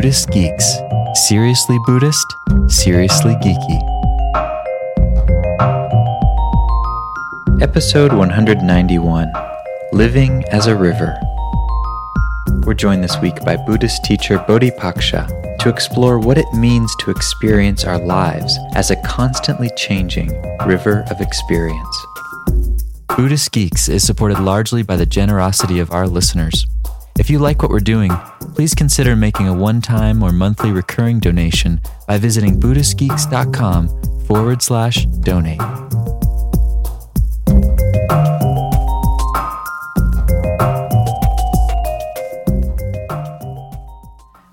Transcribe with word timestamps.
Buddhist 0.00 0.30
Geeks. 0.30 0.78
Seriously 1.28 1.76
Buddhist, 1.84 2.24
seriously 2.68 3.34
geeky. 3.34 3.80
Episode 7.60 8.10
191 8.14 9.30
Living 9.92 10.42
as 10.44 10.68
a 10.68 10.74
River. 10.74 11.14
We're 12.64 12.72
joined 12.72 13.04
this 13.04 13.18
week 13.20 13.44
by 13.44 13.58
Buddhist 13.58 14.02
teacher 14.02 14.38
Bodhipaksa 14.38 15.58
to 15.58 15.68
explore 15.68 16.18
what 16.18 16.38
it 16.38 16.50
means 16.54 16.96
to 17.00 17.10
experience 17.10 17.84
our 17.84 17.98
lives 17.98 18.58
as 18.74 18.90
a 18.90 19.02
constantly 19.02 19.68
changing 19.76 20.30
river 20.66 21.04
of 21.10 21.20
experience. 21.20 22.06
Buddhist 23.14 23.52
Geeks 23.52 23.90
is 23.90 24.02
supported 24.02 24.40
largely 24.40 24.82
by 24.82 24.96
the 24.96 25.04
generosity 25.04 25.78
of 25.78 25.90
our 25.90 26.08
listeners. 26.08 26.66
If 27.20 27.28
you 27.28 27.38
like 27.38 27.60
what 27.60 27.70
we're 27.70 27.80
doing, 27.80 28.10
please 28.54 28.74
consider 28.74 29.14
making 29.14 29.46
a 29.46 29.52
one 29.52 29.82
time 29.82 30.22
or 30.22 30.32
monthly 30.32 30.72
recurring 30.72 31.20
donation 31.20 31.78
by 32.08 32.16
visiting 32.16 32.58
BuddhistGeeks.com 32.58 34.22
forward 34.22 34.62
slash 34.62 35.04
donate. 35.04 35.60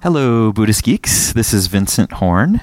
Hello, 0.04 0.52
Buddhist 0.52 0.84
Geeks. 0.84 1.32
This 1.32 1.54
is 1.54 1.68
Vincent 1.68 2.12
Horn, 2.12 2.60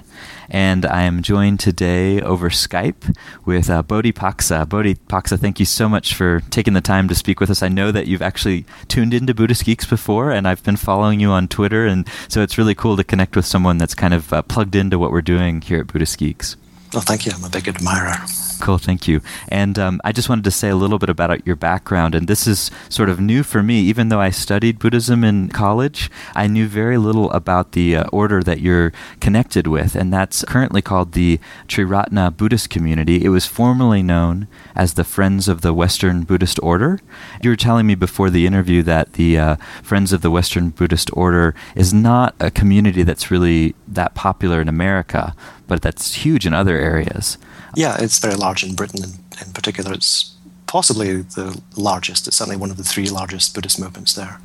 and 0.48 0.84
I 0.86 1.02
am 1.02 1.22
joined 1.22 1.60
today 1.60 2.20
over 2.20 2.50
Skype 2.50 3.16
with 3.44 3.70
uh, 3.70 3.82
Bodhipaksa. 3.82 4.68
Bodhi 4.68 4.94
Paksa, 4.94 5.38
thank 5.38 5.58
you 5.58 5.66
so 5.66 5.88
much 5.88 6.14
for 6.14 6.40
taking 6.50 6.74
the 6.74 6.80
time 6.80 7.08
to 7.08 7.14
speak 7.14 7.40
with 7.40 7.50
us. 7.50 7.62
I 7.62 7.68
know 7.68 7.90
that 7.92 8.06
you've 8.06 8.22
actually 8.22 8.64
tuned 8.88 9.14
into 9.14 9.34
Buddhist 9.34 9.64
Geeks 9.64 9.86
before, 9.86 10.30
and 10.30 10.46
I've 10.46 10.62
been 10.62 10.76
following 10.76 11.20
you 11.20 11.30
on 11.30 11.48
Twitter, 11.48 11.86
and 11.86 12.08
so 12.28 12.42
it's 12.42 12.58
really 12.58 12.74
cool 12.74 12.96
to 12.96 13.04
connect 13.04 13.36
with 13.36 13.46
someone 13.46 13.78
that's 13.78 13.94
kind 13.94 14.14
of 14.14 14.32
uh, 14.32 14.42
plugged 14.42 14.74
into 14.74 14.98
what 14.98 15.10
we're 15.10 15.22
doing 15.22 15.60
here 15.60 15.80
at 15.80 15.86
Buddhist 15.86 16.18
Geeks. 16.18 16.56
Oh, 16.94 17.00
thank 17.00 17.26
you. 17.26 17.32
I'm 17.34 17.44
a 17.44 17.50
big 17.50 17.68
admirer. 17.68 18.16
Cool, 18.64 18.78
thank 18.78 19.06
you. 19.06 19.20
And 19.48 19.78
um, 19.78 20.00
I 20.04 20.12
just 20.12 20.30
wanted 20.30 20.44
to 20.44 20.50
say 20.50 20.70
a 20.70 20.74
little 20.74 20.98
bit 20.98 21.10
about 21.10 21.46
your 21.46 21.54
background. 21.54 22.14
And 22.14 22.26
this 22.26 22.46
is 22.46 22.70
sort 22.88 23.10
of 23.10 23.20
new 23.20 23.42
for 23.42 23.62
me. 23.62 23.80
Even 23.80 24.08
though 24.08 24.22
I 24.22 24.30
studied 24.30 24.78
Buddhism 24.78 25.22
in 25.22 25.50
college, 25.50 26.10
I 26.34 26.46
knew 26.46 26.66
very 26.66 26.96
little 26.96 27.30
about 27.32 27.72
the 27.72 27.94
uh, 27.94 28.04
order 28.10 28.42
that 28.42 28.62
you're 28.62 28.90
connected 29.20 29.66
with. 29.66 29.94
And 29.94 30.10
that's 30.10 30.46
currently 30.46 30.80
called 30.80 31.12
the 31.12 31.40
Triratna 31.68 32.34
Buddhist 32.34 32.70
Community. 32.70 33.22
It 33.22 33.28
was 33.28 33.44
formerly 33.44 34.02
known 34.02 34.48
as 34.74 34.94
the 34.94 35.04
Friends 35.04 35.46
of 35.46 35.60
the 35.60 35.74
Western 35.74 36.22
Buddhist 36.22 36.58
Order. 36.62 37.00
You 37.42 37.50
were 37.50 37.56
telling 37.56 37.86
me 37.86 37.94
before 37.94 38.30
the 38.30 38.46
interview 38.46 38.82
that 38.84 39.12
the 39.12 39.38
uh, 39.38 39.56
Friends 39.82 40.10
of 40.10 40.22
the 40.22 40.30
Western 40.30 40.70
Buddhist 40.70 41.10
Order 41.12 41.54
is 41.76 41.92
not 41.92 42.34
a 42.40 42.50
community 42.50 43.02
that's 43.02 43.30
really 43.30 43.74
that 43.86 44.14
popular 44.14 44.62
in 44.62 44.70
America, 44.70 45.36
but 45.66 45.82
that's 45.82 46.14
huge 46.14 46.46
in 46.46 46.54
other 46.54 46.78
areas. 46.78 47.36
Yeah, 47.76 47.96
it's 47.98 48.18
very 48.18 48.34
large 48.34 48.62
in 48.62 48.74
Britain 48.74 49.02
in, 49.02 49.46
in 49.46 49.52
particular. 49.52 49.92
It's 49.92 50.34
possibly 50.66 51.22
the 51.22 51.60
largest. 51.76 52.26
It's 52.26 52.36
certainly 52.36 52.56
one 52.56 52.70
of 52.70 52.76
the 52.76 52.84
three 52.84 53.08
largest 53.08 53.54
Buddhist 53.54 53.78
movements 53.78 54.14
there. 54.14 54.38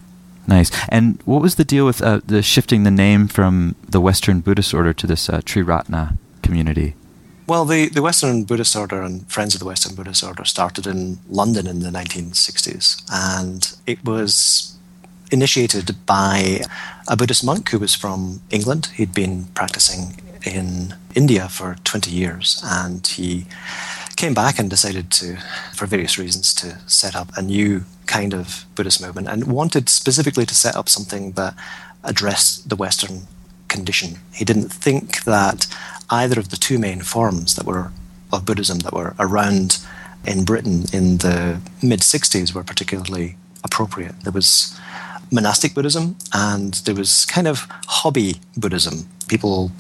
Nice. 0.48 0.72
And 0.90 1.22
what 1.26 1.42
was 1.42 1.56
the 1.56 1.64
deal 1.64 1.86
with 1.86 2.02
uh, 2.02 2.22
the 2.26 2.42
shifting 2.42 2.84
the 2.84 2.92
name 2.92 3.28
from 3.28 3.76
the 3.88 4.02
Western 4.02 4.40
Buddhist 4.42 4.74
order 4.74 4.94
to 4.94 5.08
this 5.08 5.30
uh, 5.30 5.42
Triratna 5.42 6.18
community? 6.42 6.96
Well, 7.46 7.66
the, 7.66 7.90
the 7.90 8.02
Western 8.02 8.44
Buddhist 8.44 8.76
Order 8.76 9.02
and 9.02 9.28
Friends 9.32 9.56
of 9.56 9.60
the 9.60 9.66
Western 9.66 9.96
Buddhist 9.96 10.24
Order 10.24 10.46
started 10.46 10.86
in 10.86 11.18
London 11.30 11.66
in 11.66 11.80
the 11.80 11.90
1960s, 11.90 13.02
and 13.12 13.76
it 13.88 14.06
was 14.06 14.78
initiated 15.32 15.96
by 16.06 16.62
a 17.08 17.18
Buddhist 17.18 17.44
monk 17.44 17.70
who 17.70 17.80
was 17.80 17.96
from 17.96 18.42
England. 18.52 18.92
He'd 18.94 19.14
been 19.14 19.46
practicing 19.56 20.22
in 20.46 20.96
India 21.16 21.50
for 21.50 21.76
20 21.84 22.12
years, 22.12 22.62
and 22.64 23.06
he 23.06 23.46
came 24.16 24.34
back 24.34 24.60
and 24.60 24.70
decided 24.70 25.12
to, 25.12 25.38
for 25.74 25.86
various 25.86 26.18
reasons, 26.18 26.54
to 26.54 26.78
set 26.88 27.16
up 27.16 27.30
a 27.38 27.42
new 27.42 27.86
kind 28.06 28.34
of 28.34 28.66
Buddhist 28.76 29.02
movement 29.02 29.28
and 29.28 29.48
wanted 29.48 29.88
specifically 29.88 30.46
to 30.46 30.56
set 30.56 30.76
up 30.76 30.90
something 30.90 31.34
that 31.34 31.56
addressed 32.04 32.70
the 32.70 32.76
Western 32.76 33.28
condition. 33.68 34.20
He 34.34 34.44
didn't 34.44 34.70
think 34.70 35.24
that 35.24 35.68
either 36.10 36.40
of 36.40 36.50
the 36.50 36.58
two 36.58 36.80
main 36.80 37.02
forms 37.02 37.56
that 37.56 37.66
were 37.66 37.92
of 38.32 38.46
Buddhism 38.46 38.80
that 38.80 38.94
were 38.94 39.16
around 39.20 39.80
in 40.26 40.44
Britain 40.44 40.86
in 40.92 41.18
the 41.18 41.62
mid 41.82 42.02
60s 42.02 42.54
were 42.54 42.64
particularly 42.64 43.38
appropriate. 43.64 44.16
There 44.24 44.34
was 44.34 44.78
monastic 45.32 45.74
Buddhism 45.74 46.16
and 46.34 46.74
there 46.86 46.96
was 46.96 47.26
kind 47.26 47.48
of 47.48 47.68
hobby 47.88 48.42
Buddhism. 48.58 49.08
People 49.28 49.72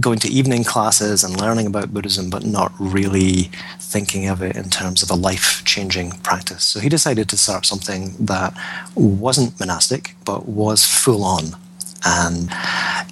going 0.00 0.18
to 0.20 0.28
evening 0.28 0.64
classes 0.64 1.22
and 1.22 1.40
learning 1.40 1.66
about 1.66 1.94
Buddhism, 1.94 2.30
but 2.30 2.44
not 2.44 2.72
really 2.78 3.50
thinking 3.78 4.26
of 4.28 4.42
it 4.42 4.56
in 4.56 4.68
terms 4.70 5.02
of 5.02 5.10
a 5.10 5.14
life 5.14 5.62
changing 5.64 6.10
practice. 6.22 6.64
So 6.64 6.80
he 6.80 6.88
decided 6.88 7.28
to 7.28 7.36
start 7.36 7.66
something 7.66 8.14
that 8.18 8.52
wasn't 8.94 9.58
monastic, 9.58 10.16
but 10.24 10.46
was 10.46 10.84
full 10.84 11.24
on. 11.24 11.56
And 12.04 12.50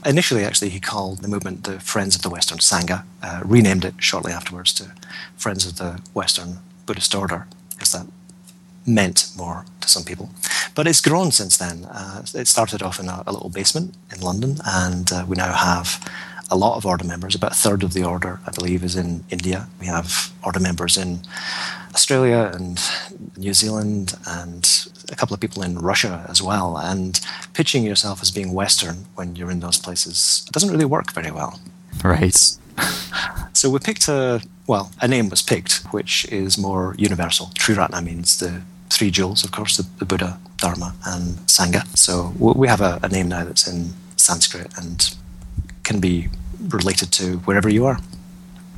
initially, 0.05 0.45
actually, 0.45 0.71
he 0.71 0.81
called 0.81 1.19
the 1.19 1.29
movement 1.29 1.65
the 1.65 1.81
Friends 1.81 2.15
of 2.15 2.23
the 2.23 2.31
Western 2.31 2.59
Sangha, 2.59 3.05
uh, 3.23 3.41
renamed 3.45 3.85
it 3.85 3.95
shortly 3.99 4.33
afterwards 4.33 4.73
to 4.75 4.93
Friends 5.37 5.67
of 5.67 5.79
the 5.79 6.01
Western 6.13 6.59
Buddhist 6.87 7.15
Order, 7.15 7.47
because 7.71 7.93
that 7.93 8.07
meant 8.87 9.31
more 9.37 9.65
to 9.81 9.89
some 9.89 10.05
people. 10.05 10.31
But 10.75 10.87
it's 10.87 11.01
grown 11.01 11.31
since 11.31 11.57
then. 11.57 11.85
Uh, 11.87 12.25
it 12.35 12.47
started 12.47 12.83
off 12.83 13.01
in 13.01 13.09
a, 13.09 13.23
a, 13.27 13.33
little 13.33 13.49
basement 13.49 13.95
in 14.13 14.21
London, 14.21 14.59
and 14.67 15.11
uh, 15.13 15.25
we 15.27 15.37
now 15.37 15.53
have 15.53 16.01
a 16.51 16.57
lot 16.57 16.77
of 16.77 16.87
order 16.87 17.05
members. 17.05 17.35
About 17.35 17.53
a 17.53 17.55
third 17.57 17.83
of 17.83 17.93
the 17.93 18.05
order, 18.05 18.41
I 18.47 18.51
believe, 18.51 18.85
is 18.85 18.97
in 18.97 19.25
India. 19.31 19.69
We 19.81 19.87
have 19.87 20.33
order 20.45 20.61
members 20.61 20.97
in 20.97 21.21
Australia 21.95 22.51
and 22.55 22.81
New 23.37 23.55
Zealand 23.55 24.15
and 24.27 24.89
a 25.11 25.17
couple 25.17 25.35
of 25.35 25.41
people 25.41 25.63
in 25.63 25.79
Russia 25.79 26.27
as 26.29 26.43
well. 26.43 26.77
And 26.77 27.21
pitching 27.53 27.85
yourself 27.85 28.23
as 28.23 28.31
being 28.31 28.53
Western 28.53 29.07
when 29.15 29.37
you're 29.37 29.51
in 29.51 29.61
those 29.61 29.79
places 29.79 30.47
doesn't 30.53 30.71
really 30.71 30.85
work 30.85 31.13
very 31.13 31.31
well. 31.31 31.61
Right. 32.03 32.37
So 33.55 33.71
we 33.71 33.79
picked 33.79 34.09
a, 34.09 34.43
well, 34.67 34.91
a 35.01 35.09
name 35.09 35.31
was 35.31 35.41
picked, 35.41 35.85
which 35.93 36.27
is 36.31 36.59
more 36.59 36.95
universal. 36.99 37.47
Triratna 37.55 38.05
means 38.05 38.39
the 38.39 38.63
three 38.91 39.11
jewels, 39.11 39.45
of 39.45 39.53
course, 39.53 39.77
the, 39.77 39.87
the 39.99 40.05
Buddha, 40.05 40.39
Dharma, 40.59 40.95
and 41.07 41.37
Sangha. 41.47 41.87
So 41.97 42.35
we 42.39 42.69
have 42.69 42.81
a, 42.81 42.99
a 43.03 43.09
name 43.09 43.29
now 43.29 43.45
that's 43.45 43.67
in 43.67 43.95
Sanskrit 44.17 44.77
and 44.77 45.17
can 45.85 46.01
be 46.01 46.29
related 46.69 47.13
to 47.13 47.39
wherever 47.39 47.69
you 47.69 47.87
are. 47.87 47.99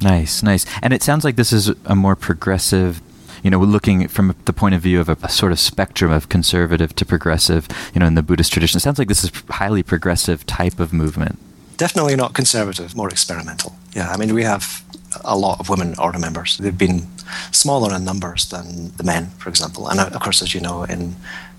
Nice, 0.00 0.42
nice. 0.42 0.66
And 0.82 0.92
it 0.92 1.02
sounds 1.02 1.24
like 1.24 1.36
this 1.36 1.52
is 1.52 1.68
a 1.84 1.94
more 1.94 2.16
progressive 2.16 3.00
you 3.42 3.50
know, 3.50 3.60
looking 3.60 4.08
from 4.08 4.34
the 4.44 4.52
point 4.52 4.74
of 4.74 4.80
view 4.80 4.98
of 4.98 5.08
a, 5.08 5.16
a, 5.22 5.28
sort 5.28 5.52
of 5.52 5.60
spectrum 5.60 6.10
of 6.10 6.28
conservative 6.28 6.96
to 6.96 7.06
progressive, 7.06 7.68
you 7.94 8.00
know, 8.00 8.06
in 8.06 8.14
the 8.14 8.22
Buddhist 8.22 8.52
tradition. 8.52 8.78
It 8.78 8.80
sounds 8.80 8.98
like 8.98 9.06
this 9.06 9.22
is 9.22 9.30
a 9.48 9.52
highly 9.52 9.84
progressive 9.84 10.44
type 10.46 10.80
of 10.80 10.92
movement. 10.92 11.38
Definitely 11.76 12.16
not 12.16 12.34
conservative, 12.34 12.96
more 12.96 13.08
experimental. 13.08 13.76
Yeah, 13.92 14.10
I 14.10 14.16
mean, 14.16 14.34
we 14.34 14.42
have 14.42 14.82
a 15.24 15.36
lot 15.36 15.60
of 15.60 15.68
women 15.68 15.94
order 15.98 16.18
members. 16.18 16.56
They've 16.58 16.76
been 16.76 17.06
smaller 17.52 17.94
in 17.94 18.04
numbers 18.04 18.48
than 18.48 18.90
the 18.96 19.04
men, 19.04 19.26
for 19.38 19.48
example. 19.48 19.88
And 19.88 20.00
of 20.00 20.20
course, 20.20 20.42
as 20.42 20.54
you 20.54 20.60
know, 20.60 20.84
in 20.84 21.14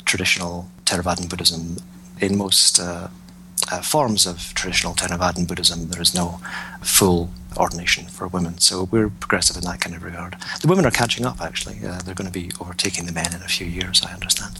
traditional 0.06 0.70
Theravadan 0.86 1.30
Buddhism, 1.30 1.78
in 2.20 2.38
most 2.38 2.80
uh, 2.80 3.08
uh, 3.72 3.82
forms 3.82 4.26
of 4.26 4.54
traditional 4.54 4.94
Theravadan 4.94 5.48
Buddhism, 5.48 5.90
there 5.90 6.02
is 6.02 6.14
no 6.14 6.40
full 6.82 7.30
ordination 7.58 8.06
for 8.06 8.28
women. 8.28 8.60
So 8.60 8.84
we're 8.84 9.10
progressive 9.10 9.58
in 9.58 9.64
that 9.64 9.82
kind 9.82 9.96
of 9.96 10.04
regard. 10.04 10.38
The 10.62 10.68
women 10.68 10.86
are 10.86 10.92
catching 10.92 11.26
up, 11.26 11.42
actually. 11.42 11.80
Uh, 11.86 12.00
they're 12.00 12.16
going 12.16 12.32
to 12.32 12.34
be 12.34 12.52
overtaking 12.60 13.06
the 13.06 13.12
men 13.12 13.34
in 13.34 13.42
a 13.42 13.48
few 13.48 13.66
years, 13.66 14.04
I 14.06 14.14
understand. 14.14 14.60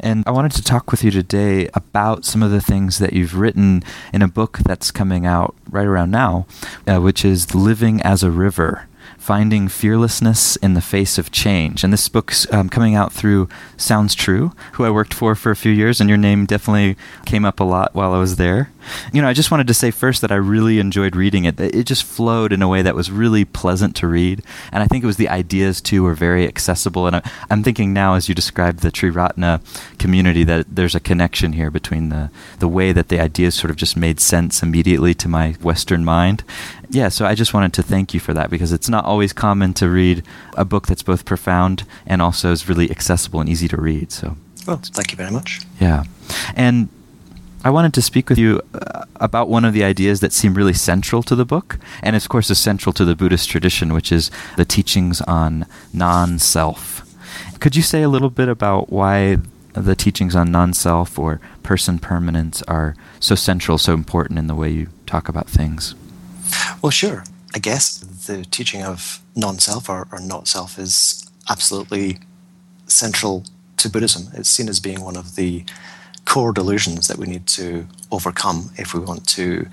And 0.00 0.24
I 0.26 0.30
wanted 0.30 0.52
to 0.52 0.62
talk 0.62 0.90
with 0.90 1.04
you 1.04 1.10
today 1.10 1.68
about 1.74 2.24
some 2.24 2.42
of 2.42 2.50
the 2.50 2.60
things 2.60 2.98
that 2.98 3.12
you've 3.12 3.38
written 3.38 3.82
in 4.12 4.22
a 4.22 4.28
book 4.28 4.58
that's 4.64 4.90
coming 4.90 5.26
out 5.26 5.54
right 5.68 5.86
around 5.86 6.10
now, 6.10 6.46
uh, 6.86 6.98
which 7.00 7.24
is 7.24 7.54
Living 7.54 8.00
as 8.02 8.22
a 8.22 8.30
River. 8.30 8.88
Finding 9.24 9.68
Fearlessness 9.68 10.56
in 10.56 10.74
the 10.74 10.82
Face 10.82 11.16
of 11.16 11.32
Change. 11.32 11.82
And 11.82 11.90
this 11.90 12.10
book's 12.10 12.46
um, 12.52 12.68
coming 12.68 12.94
out 12.94 13.10
through 13.10 13.48
Sounds 13.74 14.14
True, 14.14 14.52
who 14.72 14.84
I 14.84 14.90
worked 14.90 15.14
for 15.14 15.34
for 15.34 15.50
a 15.50 15.56
few 15.56 15.72
years, 15.72 15.98
and 15.98 16.10
your 16.10 16.18
name 16.18 16.44
definitely 16.44 16.94
came 17.24 17.46
up 17.46 17.58
a 17.58 17.64
lot 17.64 17.94
while 17.94 18.12
I 18.12 18.18
was 18.18 18.36
there. 18.36 18.70
You 19.14 19.22
know, 19.22 19.28
I 19.28 19.32
just 19.32 19.50
wanted 19.50 19.66
to 19.68 19.72
say 19.72 19.90
first 19.90 20.20
that 20.20 20.30
I 20.30 20.34
really 20.34 20.78
enjoyed 20.78 21.16
reading 21.16 21.46
it. 21.46 21.58
It 21.58 21.84
just 21.84 22.04
flowed 22.04 22.52
in 22.52 22.60
a 22.60 22.68
way 22.68 22.82
that 22.82 22.94
was 22.94 23.10
really 23.10 23.46
pleasant 23.46 23.96
to 23.96 24.06
read. 24.06 24.42
And 24.70 24.82
I 24.82 24.86
think 24.88 25.02
it 25.02 25.06
was 25.06 25.16
the 25.16 25.30
ideas, 25.30 25.80
too, 25.80 26.02
were 26.02 26.12
very 26.12 26.46
accessible. 26.46 27.06
And 27.06 27.16
I, 27.16 27.30
am 27.48 27.62
thinking 27.62 27.94
now, 27.94 28.16
as 28.16 28.28
you 28.28 28.34
described 28.34 28.80
the 28.80 28.92
Triratna 28.92 29.62
community, 29.98 30.44
that 30.44 30.66
there's 30.68 30.94
a 30.94 31.00
connection 31.00 31.54
here 31.54 31.70
between 31.70 32.10
the, 32.10 32.30
the 32.58 32.68
way 32.68 32.92
that 32.92 33.08
the 33.08 33.20
ideas 33.20 33.54
sort 33.54 33.70
of 33.70 33.78
just 33.78 33.96
made 33.96 34.20
sense 34.20 34.62
immediately 34.62 35.14
to 35.14 35.28
my 35.28 35.52
Western 35.62 36.04
mind 36.04 36.44
yeah, 36.94 37.08
so 37.08 37.26
I 37.26 37.34
just 37.34 37.52
wanted 37.52 37.72
to 37.74 37.82
thank 37.82 38.14
you 38.14 38.20
for 38.20 38.32
that 38.34 38.50
because 38.50 38.72
it's 38.72 38.88
not 38.88 39.04
always 39.04 39.32
common 39.32 39.74
to 39.74 39.88
read 39.88 40.22
a 40.56 40.64
book 40.64 40.86
that's 40.86 41.02
both 41.02 41.24
profound 41.24 41.82
and 42.06 42.22
also 42.22 42.52
is 42.52 42.68
really 42.68 42.88
accessible 42.88 43.40
and 43.40 43.48
easy 43.48 43.66
to 43.68 43.76
read. 43.76 44.12
So, 44.12 44.36
well, 44.66 44.76
thank 44.76 45.10
you 45.10 45.16
very 45.16 45.32
much. 45.32 45.60
Yeah, 45.80 46.04
and 46.54 46.88
I 47.64 47.70
wanted 47.70 47.94
to 47.94 48.02
speak 48.02 48.28
with 48.28 48.38
you 48.38 48.62
uh, 48.74 49.06
about 49.16 49.48
one 49.48 49.64
of 49.64 49.74
the 49.74 49.82
ideas 49.82 50.20
that 50.20 50.32
seem 50.32 50.54
really 50.54 50.72
central 50.72 51.24
to 51.24 51.34
the 51.34 51.44
book, 51.44 51.78
and 52.00 52.14
of 52.14 52.28
course 52.28 52.48
is 52.48 52.58
central 52.60 52.92
to 52.92 53.04
the 53.04 53.16
Buddhist 53.16 53.48
tradition, 53.48 53.92
which 53.92 54.12
is 54.12 54.30
the 54.56 54.64
teachings 54.64 55.20
on 55.22 55.66
non 55.92 56.38
self. 56.38 57.02
Could 57.58 57.74
you 57.74 57.82
say 57.82 58.02
a 58.02 58.08
little 58.08 58.30
bit 58.30 58.48
about 58.48 58.90
why 58.90 59.38
the 59.72 59.96
teachings 59.96 60.36
on 60.36 60.52
non 60.52 60.72
self 60.72 61.18
or 61.18 61.40
person 61.64 61.98
permanence 61.98 62.62
are 62.68 62.94
so 63.18 63.34
central, 63.34 63.78
so 63.78 63.94
important 63.94 64.38
in 64.38 64.46
the 64.46 64.54
way 64.54 64.70
you 64.70 64.86
talk 65.06 65.28
about 65.28 65.48
things? 65.48 65.96
Well, 66.82 66.90
sure. 66.90 67.24
I 67.54 67.58
guess 67.58 67.98
the 67.98 68.44
teaching 68.44 68.82
of 68.82 69.20
non 69.36 69.58
self 69.58 69.88
or, 69.88 70.08
or 70.10 70.20
not 70.20 70.48
self 70.48 70.78
is 70.78 71.24
absolutely 71.48 72.18
central 72.86 73.44
to 73.76 73.88
Buddhism. 73.88 74.28
It's 74.34 74.48
seen 74.48 74.68
as 74.68 74.80
being 74.80 75.02
one 75.02 75.16
of 75.16 75.36
the 75.36 75.64
core 76.24 76.52
delusions 76.52 77.06
that 77.08 77.18
we 77.18 77.26
need 77.26 77.46
to 77.46 77.86
overcome 78.10 78.70
if 78.76 78.94
we 78.94 79.00
want 79.00 79.26
to 79.28 79.66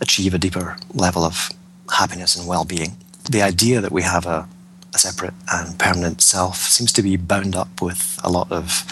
achieve 0.00 0.34
a 0.34 0.38
deeper 0.38 0.76
level 0.94 1.24
of 1.24 1.50
happiness 1.92 2.36
and 2.36 2.46
well 2.46 2.64
being. 2.64 2.96
The 3.30 3.42
idea 3.42 3.80
that 3.80 3.92
we 3.92 4.02
have 4.02 4.26
a, 4.26 4.48
a, 4.94 4.98
separate 4.98 5.34
and 5.52 5.78
permanent 5.78 6.20
self 6.20 6.58
seems 6.58 6.92
to 6.92 7.02
be 7.02 7.16
bound 7.16 7.56
up 7.56 7.82
with 7.82 8.20
a 8.22 8.30
lot 8.30 8.50
of 8.52 8.84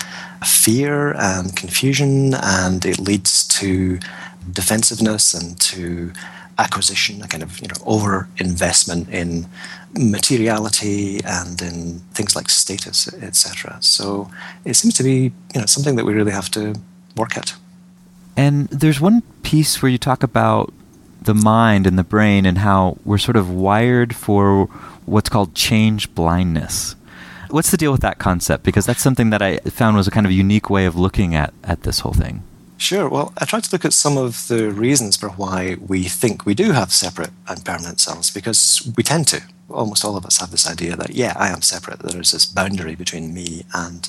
fear 0.44 1.12
and 1.12 1.54
confusion, 1.54 2.34
and 2.34 2.84
it 2.84 2.98
leads 2.98 3.46
to 3.48 3.98
defensiveness 4.50 5.34
and 5.34 5.58
to 5.60 6.12
acquisition, 6.58 7.22
a 7.22 7.28
kind 7.28 7.42
of 7.42 7.60
you 7.60 7.68
know 7.68 7.74
over 7.84 8.28
investment 8.38 9.08
in 9.08 9.46
materiality 9.96 11.20
and 11.24 11.60
in 11.62 12.00
things 12.12 12.34
like 12.36 12.48
status, 12.50 13.12
etc. 13.14 13.78
So 13.80 14.30
it 14.64 14.74
seems 14.74 14.94
to 14.94 15.02
be 15.02 15.32
you 15.54 15.60
know 15.60 15.66
something 15.66 15.96
that 15.96 16.04
we 16.04 16.14
really 16.14 16.32
have 16.32 16.50
to 16.52 16.74
work 17.16 17.36
at. 17.36 17.54
And 18.36 18.68
there's 18.68 19.00
one 19.00 19.22
piece 19.42 19.80
where 19.80 19.90
you 19.90 19.98
talk 19.98 20.22
about 20.22 20.72
the 21.22 21.34
mind 21.34 21.86
and 21.86 21.98
the 21.98 22.04
brain 22.04 22.44
and 22.44 22.58
how 22.58 22.98
we're 23.04 23.18
sort 23.18 23.36
of 23.36 23.50
wired 23.50 24.14
for 24.14 24.66
what's 25.06 25.28
called 25.28 25.54
change 25.54 26.14
blindness. 26.14 26.96
What's 27.50 27.70
the 27.70 27.76
deal 27.76 27.92
with 27.92 28.00
that 28.00 28.18
concept? 28.18 28.64
Because 28.64 28.86
that's 28.86 29.00
something 29.00 29.30
that 29.30 29.40
I 29.40 29.58
found 29.58 29.96
was 29.96 30.08
a 30.08 30.10
kind 30.10 30.26
of 30.26 30.32
unique 30.32 30.68
way 30.68 30.86
of 30.86 30.96
looking 30.96 31.34
at, 31.34 31.54
at 31.62 31.82
this 31.82 32.00
whole 32.00 32.12
thing. 32.12 32.42
Sure. 32.76 33.08
Well, 33.08 33.32
I 33.38 33.44
tried 33.44 33.64
to 33.64 33.72
look 33.72 33.84
at 33.84 33.92
some 33.92 34.18
of 34.18 34.48
the 34.48 34.70
reasons 34.70 35.16
for 35.16 35.28
why 35.30 35.76
we 35.80 36.04
think 36.04 36.44
we 36.44 36.54
do 36.54 36.72
have 36.72 36.92
separate 36.92 37.30
and 37.48 37.64
permanent 37.64 38.00
selves 38.00 38.30
because 38.30 38.90
we 38.96 39.02
tend 39.02 39.28
to. 39.28 39.42
Almost 39.70 40.04
all 40.04 40.16
of 40.16 40.26
us 40.26 40.38
have 40.38 40.50
this 40.50 40.68
idea 40.68 40.96
that, 40.96 41.14
yeah, 41.14 41.32
I 41.36 41.48
am 41.48 41.62
separate. 41.62 42.00
There 42.00 42.20
is 42.20 42.32
this 42.32 42.44
boundary 42.44 42.94
between 42.94 43.32
me 43.32 43.64
and 43.72 44.08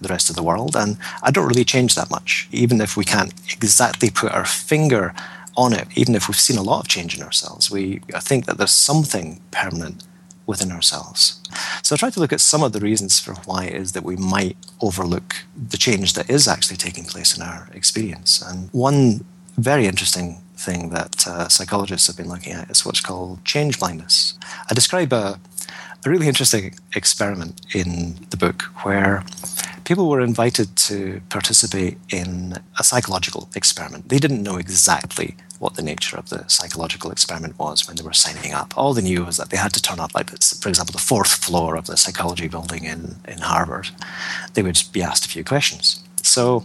the 0.00 0.08
rest 0.08 0.28
of 0.28 0.36
the 0.36 0.42
world. 0.42 0.74
And 0.76 0.98
I 1.22 1.30
don't 1.30 1.48
really 1.48 1.64
change 1.64 1.94
that 1.94 2.10
much, 2.10 2.48
even 2.50 2.80
if 2.80 2.96
we 2.96 3.04
can't 3.04 3.32
exactly 3.50 4.10
put 4.10 4.32
our 4.32 4.44
finger 4.44 5.14
on 5.56 5.72
it, 5.72 5.88
even 5.94 6.14
if 6.14 6.28
we've 6.28 6.36
seen 6.36 6.58
a 6.58 6.62
lot 6.62 6.80
of 6.80 6.88
change 6.88 7.16
in 7.16 7.22
ourselves. 7.22 7.70
We 7.70 8.00
I 8.14 8.20
think 8.20 8.46
that 8.46 8.58
there's 8.58 8.72
something 8.72 9.40
permanent 9.50 10.04
within 10.50 10.70
ourselves. 10.72 11.20
So 11.82 11.94
I 11.94 11.98
tried 11.98 12.14
to 12.14 12.20
look 12.20 12.34
at 12.34 12.40
some 12.52 12.62
of 12.62 12.72
the 12.72 12.84
reasons 12.90 13.12
for 13.24 13.34
why 13.48 13.62
it 13.70 13.74
is 13.82 13.92
that 13.92 14.08
we 14.10 14.16
might 14.16 14.56
overlook 14.80 15.28
the 15.72 15.78
change 15.86 16.08
that 16.14 16.28
is 16.36 16.46
actually 16.54 16.76
taking 16.76 17.04
place 17.04 17.30
in 17.36 17.42
our 17.42 17.68
experience. 17.72 18.32
And 18.48 18.68
one 18.88 19.24
very 19.56 19.86
interesting 19.86 20.28
thing 20.66 20.90
that 20.90 21.26
uh, 21.26 21.48
psychologists 21.48 22.06
have 22.08 22.16
been 22.16 22.28
looking 22.28 22.52
at 22.52 22.70
is 22.70 22.84
what's 22.84 23.00
called 23.08 23.44
change 23.44 23.78
blindness. 23.78 24.38
I 24.70 24.74
describe 24.74 25.12
a, 25.12 25.40
a 26.04 26.10
really 26.12 26.28
interesting 26.28 26.74
experiment 26.94 27.54
in 27.74 27.92
the 28.30 28.36
book 28.36 28.62
where 28.84 29.24
people 29.90 30.08
were 30.08 30.20
invited 30.20 30.76
to 30.76 31.20
participate 31.30 31.98
in 32.10 32.54
a 32.78 32.84
psychological 32.84 33.48
experiment. 33.56 34.08
They 34.08 34.20
didn't 34.20 34.44
know 34.44 34.56
exactly 34.56 35.34
what 35.58 35.74
the 35.74 35.82
nature 35.82 36.16
of 36.16 36.28
the 36.28 36.48
psychological 36.48 37.10
experiment 37.10 37.58
was 37.58 37.88
when 37.88 37.96
they 37.96 38.04
were 38.04 38.12
signing 38.12 38.52
up. 38.52 38.72
All 38.78 38.94
they 38.94 39.02
knew 39.02 39.24
was 39.24 39.36
that 39.36 39.50
they 39.50 39.56
had 39.56 39.72
to 39.72 39.82
turn 39.82 39.98
up, 39.98 40.14
like, 40.14 40.30
for 40.30 40.68
example, 40.68 40.92
the 40.92 40.98
fourth 40.98 41.44
floor 41.44 41.74
of 41.74 41.86
the 41.86 41.96
psychology 41.96 42.46
building 42.46 42.84
in, 42.84 43.16
in 43.26 43.38
Harvard. 43.38 43.88
They 44.54 44.62
would 44.62 44.80
be 44.92 45.02
asked 45.02 45.26
a 45.26 45.28
few 45.28 45.42
questions. 45.42 46.00
So 46.22 46.64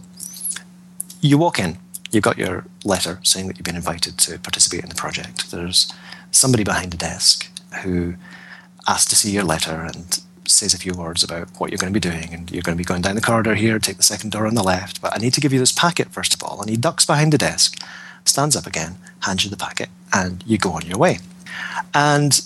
you 1.20 1.36
walk 1.36 1.58
in, 1.58 1.78
you've 2.12 2.22
got 2.22 2.38
your 2.38 2.64
letter 2.84 3.18
saying 3.24 3.48
that 3.48 3.56
you've 3.56 3.64
been 3.64 3.74
invited 3.74 4.18
to 4.18 4.38
participate 4.38 4.84
in 4.84 4.88
the 4.88 4.94
project. 4.94 5.50
There's 5.50 5.92
somebody 6.30 6.62
behind 6.62 6.92
the 6.92 6.96
desk 6.96 7.50
who 7.82 8.14
asks 8.86 9.10
to 9.10 9.16
see 9.16 9.32
your 9.32 9.42
letter 9.42 9.82
and 9.82 10.20
says 10.48 10.74
a 10.74 10.78
few 10.78 10.92
words 10.92 11.22
about 11.22 11.48
what 11.58 11.70
you're 11.70 11.78
going 11.78 11.92
to 11.92 12.00
be 12.00 12.08
doing, 12.08 12.32
and 12.32 12.50
you're 12.50 12.62
going 12.62 12.76
to 12.76 12.82
be 12.82 12.84
going 12.84 13.02
down 13.02 13.14
the 13.14 13.20
corridor 13.20 13.54
here, 13.54 13.78
take 13.78 13.96
the 13.96 14.02
second 14.02 14.30
door 14.32 14.46
on 14.46 14.54
the 14.54 14.62
left. 14.62 15.00
But 15.00 15.14
I 15.14 15.18
need 15.18 15.34
to 15.34 15.40
give 15.40 15.52
you 15.52 15.58
this 15.58 15.72
packet 15.72 16.10
first 16.10 16.34
of 16.34 16.42
all. 16.42 16.60
And 16.60 16.70
he 16.70 16.76
ducks 16.76 17.04
behind 17.04 17.32
the 17.32 17.38
desk, 17.38 17.82
stands 18.24 18.56
up 18.56 18.66
again, 18.66 18.96
hands 19.20 19.44
you 19.44 19.50
the 19.50 19.56
packet, 19.56 19.88
and 20.12 20.42
you 20.46 20.58
go 20.58 20.70
on 20.70 20.86
your 20.86 20.98
way. 20.98 21.18
And 21.94 22.40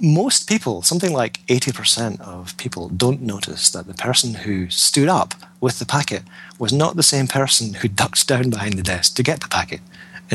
most 0.00 0.48
people, 0.48 0.82
something 0.82 1.12
like 1.12 1.40
80% 1.46 2.20
of 2.20 2.56
people, 2.56 2.88
don't 2.88 3.22
notice 3.22 3.70
that 3.70 3.86
the 3.86 3.94
person 3.94 4.34
who 4.34 4.68
stood 4.68 5.08
up 5.08 5.34
with 5.60 5.78
the 5.78 5.86
packet 5.86 6.22
was 6.58 6.72
not 6.72 6.96
the 6.96 7.02
same 7.02 7.26
person 7.26 7.74
who 7.74 7.88
ducked 7.88 8.26
down 8.26 8.50
behind 8.50 8.74
the 8.74 8.82
desk 8.82 9.14
to 9.16 9.22
get 9.22 9.40
the 9.40 9.48
packet 9.48 9.80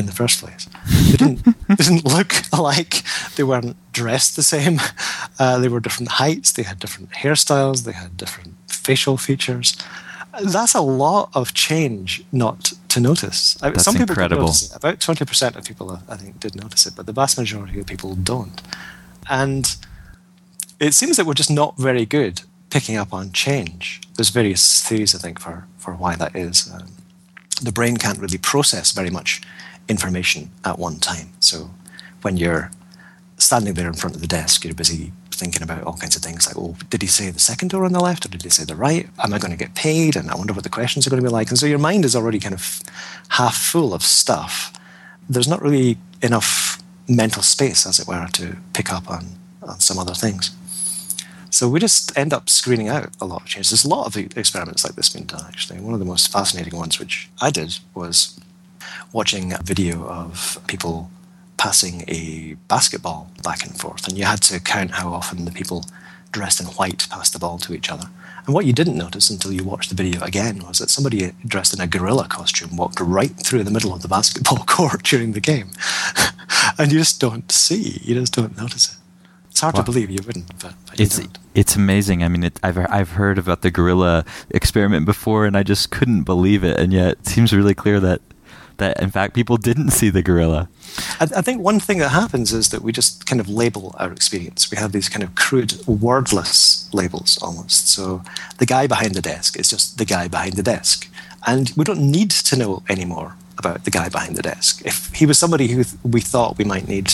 in 0.00 0.06
the 0.06 0.12
first 0.12 0.40
place. 0.40 0.66
They 1.10 1.16
didn't, 1.16 1.44
they 1.68 1.74
didn't 1.76 2.04
look 2.04 2.32
alike. 2.52 3.02
They 3.36 3.44
weren't 3.44 3.76
dressed 3.92 4.34
the 4.36 4.42
same. 4.42 4.80
Uh, 5.38 5.58
they 5.58 5.68
were 5.68 5.80
different 5.80 6.10
heights. 6.22 6.52
They 6.52 6.64
had 6.64 6.78
different 6.78 7.08
hairstyles. 7.12 7.84
They 7.84 7.92
had 7.92 8.14
different 8.18 8.56
facial 8.66 9.16
features. 9.16 9.74
That's 10.42 10.74
a 10.74 10.82
lot 10.82 11.30
of 11.34 11.54
change 11.54 12.22
not 12.30 12.74
to 12.88 13.00
notice. 13.00 13.54
That's 13.54 13.84
Some 13.84 13.94
people 13.94 14.10
incredible. 14.10 14.42
Notice 14.42 14.70
it. 14.70 14.76
About 14.76 14.98
20% 14.98 15.56
of 15.56 15.64
people, 15.64 15.98
I 16.06 16.16
think, 16.16 16.40
did 16.40 16.54
notice 16.54 16.84
it, 16.84 16.94
but 16.94 17.06
the 17.06 17.14
vast 17.14 17.38
majority 17.38 17.80
of 17.80 17.86
people 17.86 18.16
don't. 18.16 18.60
And 19.30 19.76
it 20.78 20.92
seems 20.92 21.16
that 21.16 21.24
we're 21.24 21.32
just 21.32 21.50
not 21.50 21.78
very 21.78 22.04
good 22.04 22.42
picking 22.68 22.96
up 22.96 23.14
on 23.14 23.32
change. 23.32 24.02
There's 24.16 24.28
various 24.28 24.82
theories, 24.86 25.14
I 25.14 25.18
think, 25.18 25.40
for, 25.40 25.66
for 25.78 25.94
why 25.94 26.16
that 26.16 26.36
is. 26.36 26.70
Um, 26.70 26.88
the 27.62 27.72
brain 27.72 27.96
can't 27.96 28.18
really 28.18 28.38
process 28.38 28.92
very 28.92 29.10
much 29.10 29.42
information 29.90 30.50
at 30.64 30.78
one 30.78 30.98
time. 30.98 31.30
So 31.40 31.70
when 32.22 32.36
you're 32.36 32.70
standing 33.36 33.74
there 33.74 33.88
in 33.88 33.94
front 33.94 34.14
of 34.14 34.20
the 34.20 34.26
desk, 34.26 34.64
you're 34.64 34.74
busy 34.74 35.12
thinking 35.30 35.62
about 35.62 35.82
all 35.84 35.94
kinds 35.94 36.16
of 36.16 36.22
things 36.22 36.46
like, 36.46 36.56
oh, 36.58 36.76
did 36.90 37.02
he 37.02 37.08
say 37.08 37.30
the 37.30 37.38
second 37.38 37.68
door 37.68 37.84
on 37.84 37.92
the 37.92 38.00
left 38.00 38.24
or 38.24 38.28
did 38.28 38.42
he 38.42 38.50
say 38.50 38.64
the 38.64 38.76
right? 38.76 39.08
Am 39.18 39.32
I 39.32 39.38
going 39.38 39.50
to 39.50 39.56
get 39.56 39.74
paid? 39.74 40.16
And 40.16 40.30
I 40.30 40.36
wonder 40.36 40.52
what 40.52 40.64
the 40.64 40.70
questions 40.70 41.06
are 41.06 41.10
going 41.10 41.22
to 41.22 41.28
be 41.28 41.32
like. 41.32 41.48
And 41.48 41.58
so 41.58 41.66
your 41.66 41.78
mind 41.78 42.04
is 42.04 42.14
already 42.14 42.38
kind 42.38 42.54
of 42.54 42.80
half 43.30 43.56
full 43.56 43.94
of 43.94 44.02
stuff. 44.02 44.72
There's 45.28 45.48
not 45.48 45.62
really 45.62 45.96
enough 46.22 46.82
mental 47.08 47.42
space, 47.42 47.86
as 47.86 47.98
it 47.98 48.06
were, 48.06 48.28
to 48.34 48.56
pick 48.74 48.92
up 48.92 49.10
on, 49.10 49.26
on 49.62 49.80
some 49.80 49.98
other 49.98 50.14
things. 50.14 50.50
So 51.50 51.68
we 51.68 51.80
just 51.80 52.16
end 52.16 52.32
up 52.32 52.48
screening 52.48 52.88
out 52.88 53.10
a 53.20 53.24
lot 53.24 53.42
of 53.42 53.48
changes. 53.48 53.70
There's 53.70 53.84
a 53.84 53.88
lot 53.88 54.06
of 54.06 54.16
experiments 54.36 54.84
like 54.84 54.94
this 54.94 55.08
being 55.08 55.26
done, 55.26 55.44
actually. 55.48 55.80
One 55.80 55.94
of 55.94 55.98
the 55.98 56.06
most 56.06 56.30
fascinating 56.30 56.78
ones, 56.78 57.00
which 57.00 57.28
I 57.40 57.50
did, 57.50 57.78
was 57.94 58.38
watching 59.12 59.52
a 59.52 59.62
video 59.62 60.06
of 60.06 60.60
people 60.66 61.10
passing 61.56 62.04
a 62.08 62.54
basketball 62.68 63.30
back 63.42 63.64
and 63.64 63.78
forth, 63.78 64.08
and 64.08 64.16
you 64.16 64.24
had 64.24 64.40
to 64.42 64.60
count 64.60 64.92
how 64.92 65.12
often 65.12 65.44
the 65.44 65.52
people 65.52 65.84
dressed 66.32 66.60
in 66.60 66.66
white 66.66 67.06
passed 67.10 67.32
the 67.32 67.38
ball 67.38 67.58
to 67.58 67.74
each 67.74 67.90
other. 67.90 68.08
And 68.46 68.54
what 68.54 68.64
you 68.64 68.72
didn't 68.72 68.96
notice 68.96 69.30
until 69.30 69.52
you 69.52 69.64
watched 69.64 69.90
the 69.90 69.94
video 69.94 70.22
again 70.22 70.64
was 70.66 70.78
that 70.78 70.90
somebody 70.90 71.32
dressed 71.46 71.74
in 71.74 71.80
a 71.80 71.86
gorilla 71.86 72.26
costume 72.28 72.76
walked 72.76 73.00
right 73.00 73.36
through 73.36 73.64
the 73.64 73.70
middle 73.70 73.92
of 73.92 74.02
the 74.02 74.08
basketball 74.08 74.58
court 74.66 75.02
during 75.02 75.32
the 75.32 75.40
game. 75.40 75.70
and 76.78 76.90
you 76.92 76.98
just 76.98 77.20
don't 77.20 77.50
see, 77.52 78.00
you 78.02 78.14
just 78.14 78.34
don't 78.34 78.56
notice 78.56 78.92
it. 78.92 78.96
It's 79.50 79.60
hard 79.60 79.74
to 79.74 79.82
believe 79.82 80.08
you 80.08 80.20
wouldn't, 80.24 80.48
but, 80.62 80.74
but 80.86 80.98
it's 80.98 81.20
it's 81.54 81.76
amazing. 81.76 82.22
I 82.22 82.28
mean, 82.28 82.44
it, 82.44 82.58
I've 82.62 82.78
I've 82.78 83.10
heard 83.10 83.36
about 83.36 83.62
the 83.62 83.70
gorilla 83.70 84.24
experiment 84.50 85.04
before, 85.04 85.44
and 85.44 85.56
I 85.56 85.64
just 85.64 85.90
couldn't 85.90 86.22
believe 86.22 86.64
it. 86.64 86.78
And 86.78 86.92
yet, 86.92 87.18
it 87.18 87.26
seems 87.26 87.52
really 87.52 87.74
clear 87.74 88.00
that 88.00 88.22
that 88.80 89.00
in 89.00 89.10
fact 89.10 89.34
people 89.34 89.56
didn't 89.56 89.90
see 89.90 90.10
the 90.10 90.22
gorilla. 90.22 90.68
I, 91.20 91.28
I, 91.36 91.42
think 91.42 91.62
one 91.62 91.78
thing 91.78 91.98
that 91.98 92.08
happens 92.08 92.52
is 92.52 92.70
that 92.70 92.82
we 92.82 92.90
just 92.90 93.26
kind 93.26 93.40
of 93.40 93.48
label 93.48 93.94
our 93.98 94.12
experience. 94.12 94.70
We 94.70 94.76
have 94.78 94.90
these 94.90 95.08
kind 95.08 95.22
of 95.22 95.34
crude, 95.36 95.74
wordless 95.86 96.92
labels 96.92 97.38
almost. 97.40 97.88
So 97.88 98.22
the 98.58 98.66
guy 98.66 98.88
behind 98.88 99.14
the 99.14 99.22
desk 99.22 99.58
is 99.58 99.70
just 99.70 99.98
the 99.98 100.04
guy 100.04 100.26
behind 100.26 100.54
the 100.54 100.64
desk. 100.64 101.08
And 101.46 101.72
we 101.76 101.84
don't 101.84 102.10
need 102.10 102.30
to 102.32 102.56
know 102.56 102.82
anymore 102.88 103.36
about 103.56 103.84
the 103.84 103.90
guy 103.90 104.08
behind 104.08 104.36
the 104.36 104.42
desk. 104.42 104.84
If 104.84 105.14
he 105.14 105.26
was 105.26 105.38
somebody 105.38 105.68
who 105.68 105.84
we 106.02 106.20
thought 106.20 106.58
we 106.58 106.64
might 106.64 106.88
need 106.88 107.12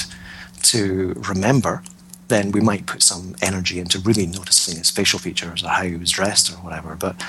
to 0.62 1.14
remember, 1.28 1.82
then 2.28 2.50
we 2.52 2.60
might 2.60 2.86
put 2.86 3.02
some 3.02 3.36
energy 3.40 3.78
into 3.78 3.98
really 4.00 4.26
noticing 4.26 4.78
his 4.78 4.90
facial 4.90 5.18
features 5.18 5.62
or 5.62 5.68
how 5.68 5.84
he 5.84 5.96
was 5.96 6.10
dressed 6.10 6.50
or 6.50 6.56
whatever. 6.56 6.96
But 6.96 7.22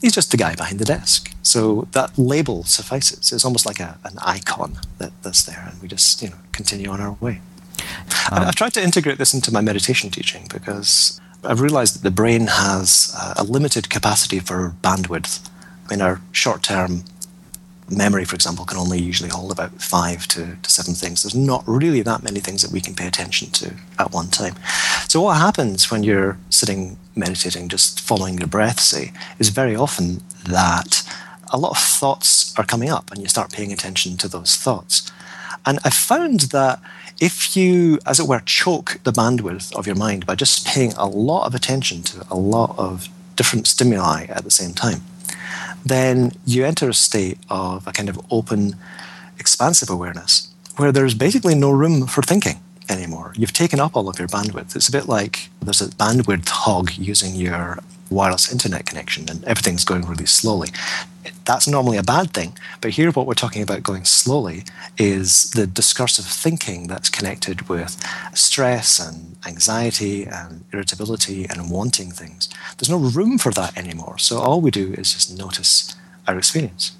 he's 0.00 0.14
just 0.14 0.30
the 0.30 0.36
guy 0.36 0.54
behind 0.54 0.78
the 0.78 0.84
desk. 0.84 1.32
So 1.42 1.88
that 1.92 2.16
label 2.18 2.64
suffices. 2.64 3.32
It's 3.32 3.44
almost 3.44 3.66
like 3.66 3.80
a, 3.80 3.98
an 4.04 4.18
icon 4.22 4.78
that, 4.98 5.12
that's 5.22 5.42
there, 5.44 5.68
and 5.70 5.80
we 5.82 5.88
just 5.88 6.22
you 6.22 6.30
know 6.30 6.36
continue 6.52 6.90
on 6.90 7.00
our 7.00 7.12
way. 7.20 7.40
Um, 8.30 8.44
I've 8.44 8.54
tried 8.54 8.74
to 8.74 8.82
integrate 8.82 9.18
this 9.18 9.34
into 9.34 9.52
my 9.52 9.60
meditation 9.60 10.10
teaching 10.10 10.46
because 10.52 11.20
I've 11.42 11.60
realized 11.60 11.96
that 11.96 12.02
the 12.02 12.10
brain 12.10 12.46
has 12.46 13.14
a 13.36 13.44
limited 13.44 13.90
capacity 13.90 14.38
for 14.38 14.74
bandwidth. 14.82 15.48
I 15.86 15.90
mean, 15.90 16.00
our 16.00 16.20
short-term 16.32 17.04
memory, 17.90 18.24
for 18.24 18.34
example, 18.34 18.64
can 18.64 18.78
only 18.78 18.98
usually 18.98 19.28
hold 19.28 19.52
about 19.52 19.82
five 19.82 20.26
to, 20.28 20.56
to 20.62 20.70
seven 20.70 20.94
things. 20.94 21.22
There's 21.22 21.34
not 21.34 21.62
really 21.66 22.02
that 22.02 22.22
many 22.22 22.40
things 22.40 22.62
that 22.62 22.72
we 22.72 22.80
can 22.80 22.94
pay 22.94 23.06
attention 23.06 23.50
to 23.52 23.74
at 23.98 24.12
one 24.12 24.28
time. 24.28 24.54
So, 25.08 25.20
what 25.20 25.36
happens 25.36 25.90
when 25.90 26.02
you're 26.02 26.38
sitting 26.50 26.96
meditating, 27.16 27.68
just 27.68 28.00
following 28.00 28.38
your 28.38 28.48
breath, 28.48 28.80
say, 28.80 29.12
is 29.38 29.50
very 29.50 29.76
often 29.76 30.22
that 30.48 31.02
a 31.52 31.58
lot 31.58 31.70
of 31.70 31.78
thoughts 31.78 32.56
are 32.58 32.64
coming 32.64 32.90
up 32.90 33.10
and 33.10 33.20
you 33.20 33.28
start 33.28 33.52
paying 33.52 33.72
attention 33.72 34.16
to 34.18 34.28
those 34.28 34.56
thoughts. 34.56 35.10
And 35.66 35.78
I 35.84 35.90
found 35.90 36.40
that 36.52 36.80
if 37.20 37.56
you, 37.56 37.98
as 38.06 38.18
it 38.18 38.26
were, 38.26 38.40
choke 38.40 39.00
the 39.04 39.12
bandwidth 39.12 39.74
of 39.74 39.86
your 39.86 39.96
mind 39.96 40.26
by 40.26 40.34
just 40.34 40.66
paying 40.66 40.92
a 40.94 41.06
lot 41.06 41.46
of 41.46 41.54
attention 41.54 42.02
to 42.02 42.26
a 42.30 42.36
lot 42.36 42.74
of 42.76 43.08
different 43.36 43.66
stimuli 43.66 44.24
at 44.28 44.44
the 44.44 44.50
same 44.50 44.72
time, 44.72 45.02
then 45.84 46.32
you 46.46 46.64
enter 46.64 46.88
a 46.88 46.94
state 46.94 47.38
of 47.50 47.86
a 47.86 47.92
kind 47.92 48.08
of 48.08 48.18
open, 48.30 48.76
expansive 49.38 49.90
awareness 49.90 50.48
where 50.76 50.92
there's 50.92 51.14
basically 51.14 51.54
no 51.54 51.70
room 51.70 52.06
for 52.06 52.22
thinking 52.22 52.60
anymore. 52.88 53.32
You've 53.36 53.52
taken 53.52 53.80
up 53.80 53.96
all 53.96 54.08
of 54.08 54.18
your 54.18 54.28
bandwidth. 54.28 54.74
It's 54.76 54.88
a 54.88 54.92
bit 54.92 55.08
like 55.08 55.50
there's 55.62 55.80
a 55.80 55.88
bandwidth 55.88 56.48
hog 56.48 56.92
using 56.96 57.34
your 57.34 57.78
wireless 58.10 58.50
internet 58.50 58.86
connection 58.86 59.28
and 59.28 59.44
everything's 59.44 59.84
going 59.84 60.02
really 60.02 60.26
slowly. 60.26 60.68
That's 61.44 61.66
normally 61.68 61.96
a 61.96 62.02
bad 62.02 62.32
thing, 62.32 62.56
but 62.80 62.92
here 62.92 63.10
what 63.10 63.26
we're 63.26 63.34
talking 63.34 63.62
about 63.62 63.82
going 63.82 64.04
slowly 64.04 64.64
is 64.98 65.50
the 65.50 65.66
discursive 65.66 66.24
thinking 66.24 66.86
that's 66.86 67.08
connected 67.08 67.68
with 67.68 68.02
stress 68.34 68.98
and 68.98 69.36
anxiety 69.46 70.24
and 70.24 70.64
irritability 70.72 71.46
and 71.46 71.70
wanting 71.70 72.10
things. 72.10 72.48
There's 72.76 72.90
no 72.90 72.98
room 72.98 73.38
for 73.38 73.52
that 73.52 73.76
anymore. 73.76 74.18
So 74.18 74.38
all 74.38 74.60
we 74.60 74.70
do 74.70 74.92
is 74.94 75.12
just 75.12 75.36
notice 75.36 75.94
our 76.26 76.38
experience. 76.38 76.92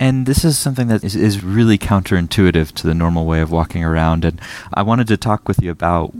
And 0.00 0.26
this 0.26 0.44
is 0.44 0.58
something 0.58 0.88
that 0.88 1.04
is, 1.04 1.14
is 1.14 1.44
really 1.44 1.78
counterintuitive 1.78 2.72
to 2.72 2.86
the 2.86 2.94
normal 2.94 3.26
way 3.26 3.40
of 3.40 3.50
walking 3.50 3.84
around. 3.84 4.24
And 4.24 4.40
I 4.72 4.82
wanted 4.82 5.06
to 5.08 5.16
talk 5.16 5.46
with 5.46 5.62
you 5.62 5.70
about 5.70 6.12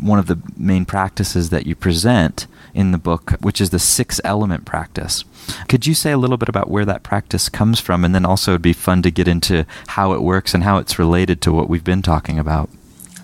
one 0.00 0.18
of 0.18 0.26
the 0.26 0.40
main 0.56 0.84
practices 0.84 1.50
that 1.50 1.66
you 1.66 1.74
present 1.74 2.46
in 2.74 2.92
the 2.92 2.98
book, 2.98 3.32
which 3.40 3.60
is 3.60 3.70
the 3.70 3.78
six 3.78 4.20
element 4.24 4.64
practice. 4.64 5.24
Could 5.68 5.86
you 5.86 5.94
say 5.94 6.12
a 6.12 6.18
little 6.18 6.36
bit 6.36 6.48
about 6.48 6.70
where 6.70 6.84
that 6.84 7.02
practice 7.02 7.48
comes 7.48 7.80
from? 7.80 8.04
And 8.04 8.14
then 8.14 8.24
also 8.24 8.52
it'd 8.52 8.62
be 8.62 8.72
fun 8.72 9.02
to 9.02 9.10
get 9.10 9.28
into 9.28 9.66
how 9.88 10.12
it 10.12 10.22
works 10.22 10.54
and 10.54 10.64
how 10.64 10.78
it's 10.78 10.98
related 10.98 11.40
to 11.42 11.52
what 11.52 11.68
we've 11.68 11.84
been 11.84 12.02
talking 12.02 12.38
about. 12.38 12.70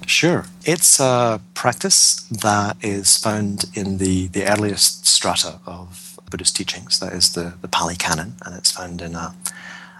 Sure. 0.07 0.47
It's 0.65 1.01
a 1.01 1.41
practice 1.55 2.27
that 2.31 2.77
is 2.83 3.17
found 3.17 3.67
in 3.75 3.99
the, 3.99 4.29
the 4.29 4.47
earliest 4.47 5.07
strata 5.07 5.61
of 5.67 6.19
Buddhist 6.31 6.57
teachings, 6.57 6.99
that 7.01 7.13
is 7.13 7.33
the, 7.35 7.55
the 7.61 7.69
Pali 7.69 7.97
Canon, 7.97 8.35
and 8.45 8.57
it's 8.57 8.71
found 8.71 9.01
in 9.01 9.15
a 9.15 9.35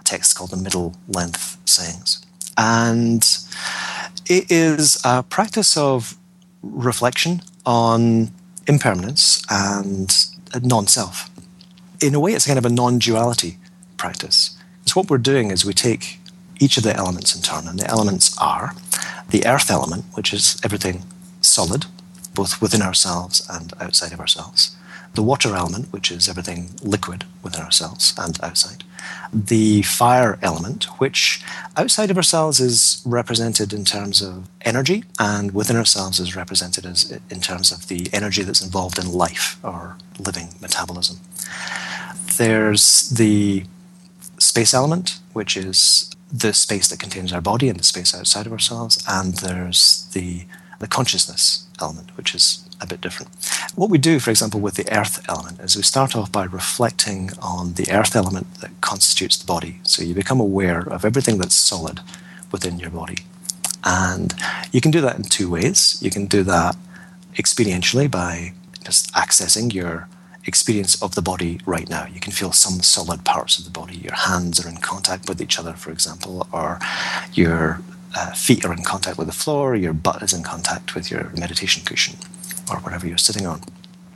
text 0.03 0.37
called 0.37 0.51
the 0.51 0.57
Middle 0.57 0.95
Length 1.07 1.57
Sayings. 1.65 2.25
And 2.57 3.23
it 4.25 4.51
is 4.51 4.99
a 5.03 5.23
practice 5.23 5.77
of 5.77 6.16
reflection 6.71 7.41
on 7.65 8.31
impermanence 8.67 9.43
and 9.49 10.13
non 10.61 10.87
self. 10.87 11.29
In 12.01 12.13
a 12.13 12.19
way, 12.19 12.33
it's 12.33 12.45
kind 12.45 12.59
of 12.59 12.65
a 12.65 12.69
non 12.69 12.99
duality 12.99 13.57
practice. 13.97 14.57
So, 14.85 14.99
what 14.99 15.09
we're 15.09 15.17
doing 15.17 15.51
is 15.51 15.65
we 15.65 15.73
take 15.73 16.19
each 16.59 16.77
of 16.77 16.83
the 16.83 16.95
elements 16.95 17.35
in 17.35 17.41
turn, 17.41 17.67
and 17.67 17.79
the 17.79 17.87
elements 17.87 18.37
are 18.37 18.73
the 19.29 19.45
earth 19.45 19.69
element, 19.69 20.05
which 20.13 20.33
is 20.33 20.59
everything 20.63 21.03
solid, 21.41 21.85
both 22.33 22.61
within 22.61 22.81
ourselves 22.81 23.45
and 23.49 23.73
outside 23.79 24.13
of 24.13 24.19
ourselves 24.19 24.76
the 25.17 25.23
water 25.23 25.55
element, 25.55 25.91
which 25.91 26.11
is 26.11 26.29
everything 26.29 26.69
liquid 26.83 27.25
within 27.41 27.59
ourselves 27.61 28.13
and 28.19 28.39
outside, 28.43 28.83
the 29.33 29.81
fire 29.81 30.37
element, 30.43 30.83
which 30.99 31.43
outside 31.75 32.11
of 32.11 32.17
ourselves 32.17 32.59
is 32.59 33.01
represented 33.03 33.73
in 33.73 33.83
terms 33.83 34.21
of 34.21 34.47
energy, 34.61 35.03
and 35.19 35.55
within 35.55 35.75
ourselves 35.75 36.19
is 36.19 36.35
represented 36.35 36.85
as 36.85 37.19
in 37.31 37.41
terms 37.41 37.71
of 37.71 37.87
the 37.87 38.07
energy 38.13 38.43
that's 38.43 38.63
involved 38.63 38.99
in 38.99 39.11
life 39.11 39.57
or 39.63 39.97
living 40.19 40.49
metabolism. 40.61 41.17
There's 42.37 43.09
the 43.09 43.63
space 44.37 44.71
element, 44.71 45.19
which 45.33 45.57
is 45.57 46.11
the 46.31 46.53
space 46.53 46.89
that 46.89 46.99
contains 46.99 47.33
our 47.33 47.41
body 47.41 47.69
and 47.69 47.79
the 47.79 47.83
space 47.83 48.13
outside 48.13 48.45
of 48.45 48.51
ourselves, 48.51 49.03
and 49.07 49.33
there's 49.33 50.07
the 50.13 50.45
the 50.79 50.87
consciousness 50.87 51.65
element, 51.81 52.15
which 52.17 52.35
is 52.35 52.66
a 52.79 52.87
bit 52.87 53.01
different. 53.01 53.31
What 53.75 53.89
we 53.89 53.97
do, 53.97 54.19
for 54.19 54.29
example, 54.29 54.59
with 54.59 54.75
the 54.75 54.91
earth 54.91 55.23
element 55.29 55.59
is 55.59 55.75
we 55.75 55.83
start 55.83 56.15
off 56.15 56.31
by 56.31 56.45
reflecting 56.45 57.31
on 57.41 57.73
the 57.73 57.91
earth 57.91 58.15
element 58.15 58.55
that 58.61 58.79
constitutes 58.81 59.37
the 59.37 59.45
body. 59.45 59.79
So 59.83 60.03
you 60.03 60.13
become 60.13 60.39
aware 60.39 60.81
of 60.81 61.05
everything 61.05 61.37
that's 61.37 61.55
solid 61.55 61.99
within 62.51 62.79
your 62.79 62.89
body. 62.89 63.19
And 63.83 64.33
you 64.71 64.81
can 64.81 64.91
do 64.91 65.01
that 65.01 65.15
in 65.15 65.23
two 65.23 65.49
ways. 65.49 65.97
You 66.01 66.09
can 66.09 66.25
do 66.25 66.43
that 66.43 66.75
experientially 67.35 68.09
by 68.09 68.53
just 68.83 69.11
accessing 69.13 69.73
your 69.73 70.07
experience 70.45 71.01
of 71.01 71.15
the 71.15 71.21
body 71.21 71.59
right 71.65 71.89
now. 71.89 72.07
You 72.07 72.19
can 72.19 72.31
feel 72.31 72.51
some 72.51 72.81
solid 72.81 73.25
parts 73.25 73.59
of 73.59 73.65
the 73.65 73.71
body. 73.71 73.97
Your 73.97 74.15
hands 74.15 74.65
are 74.65 74.69
in 74.69 74.77
contact 74.77 75.27
with 75.27 75.41
each 75.41 75.59
other, 75.59 75.73
for 75.73 75.91
example, 75.91 76.47
or 76.51 76.79
your 77.33 77.81
uh, 78.15 78.31
feet 78.31 78.65
are 78.65 78.73
in 78.73 78.83
contact 78.83 79.17
with 79.17 79.27
the 79.27 79.33
floor, 79.33 79.75
your 79.75 79.93
butt 79.93 80.23
is 80.23 80.33
in 80.33 80.41
contact 80.41 80.95
with 80.95 81.11
your 81.11 81.29
meditation 81.35 81.83
cushion 81.85 82.17
or 82.69 82.77
whatever 82.77 83.07
you're 83.07 83.17
sitting 83.17 83.45
on. 83.45 83.61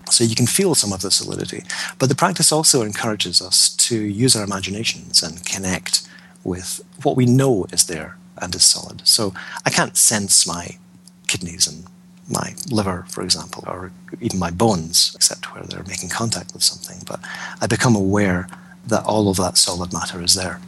So 0.09 0.23
you 0.23 0.35
can 0.35 0.47
feel 0.47 0.75
some 0.75 0.91
of 0.91 1.01
the 1.01 1.11
solidity. 1.11 1.63
But 1.97 2.09
the 2.09 2.15
practice 2.15 2.51
also 2.51 2.81
encourages 2.81 3.41
us 3.41 3.69
to 3.87 3.95
use 3.95 4.35
our 4.35 4.43
imaginations 4.43 5.23
and 5.23 5.45
connect 5.45 6.07
with 6.43 6.83
what 7.03 7.15
we 7.15 7.25
know 7.25 7.65
is 7.71 7.85
there 7.85 8.17
and 8.37 8.53
is 8.53 8.63
solid. 8.63 9.07
So 9.07 9.33
I 9.65 9.69
can't 9.69 9.95
sense 9.95 10.45
my 10.45 10.77
kidneys 11.27 11.67
and 11.67 11.85
my 12.29 12.55
liver, 12.69 13.05
for 13.09 13.23
example, 13.23 13.63
or 13.67 13.91
even 14.19 14.39
my 14.39 14.51
bones, 14.51 15.13
except 15.15 15.53
where 15.53 15.63
they're 15.63 15.83
making 15.83 16.09
contact 16.09 16.53
with 16.53 16.63
something. 16.63 17.03
But 17.05 17.19
I 17.61 17.67
become 17.67 17.95
aware 17.95 18.47
that 18.87 19.05
all 19.05 19.29
of 19.29 19.37
that 19.37 19.57
solid 19.57 19.93
matter 19.93 20.21
is 20.21 20.33
there. 20.33 20.59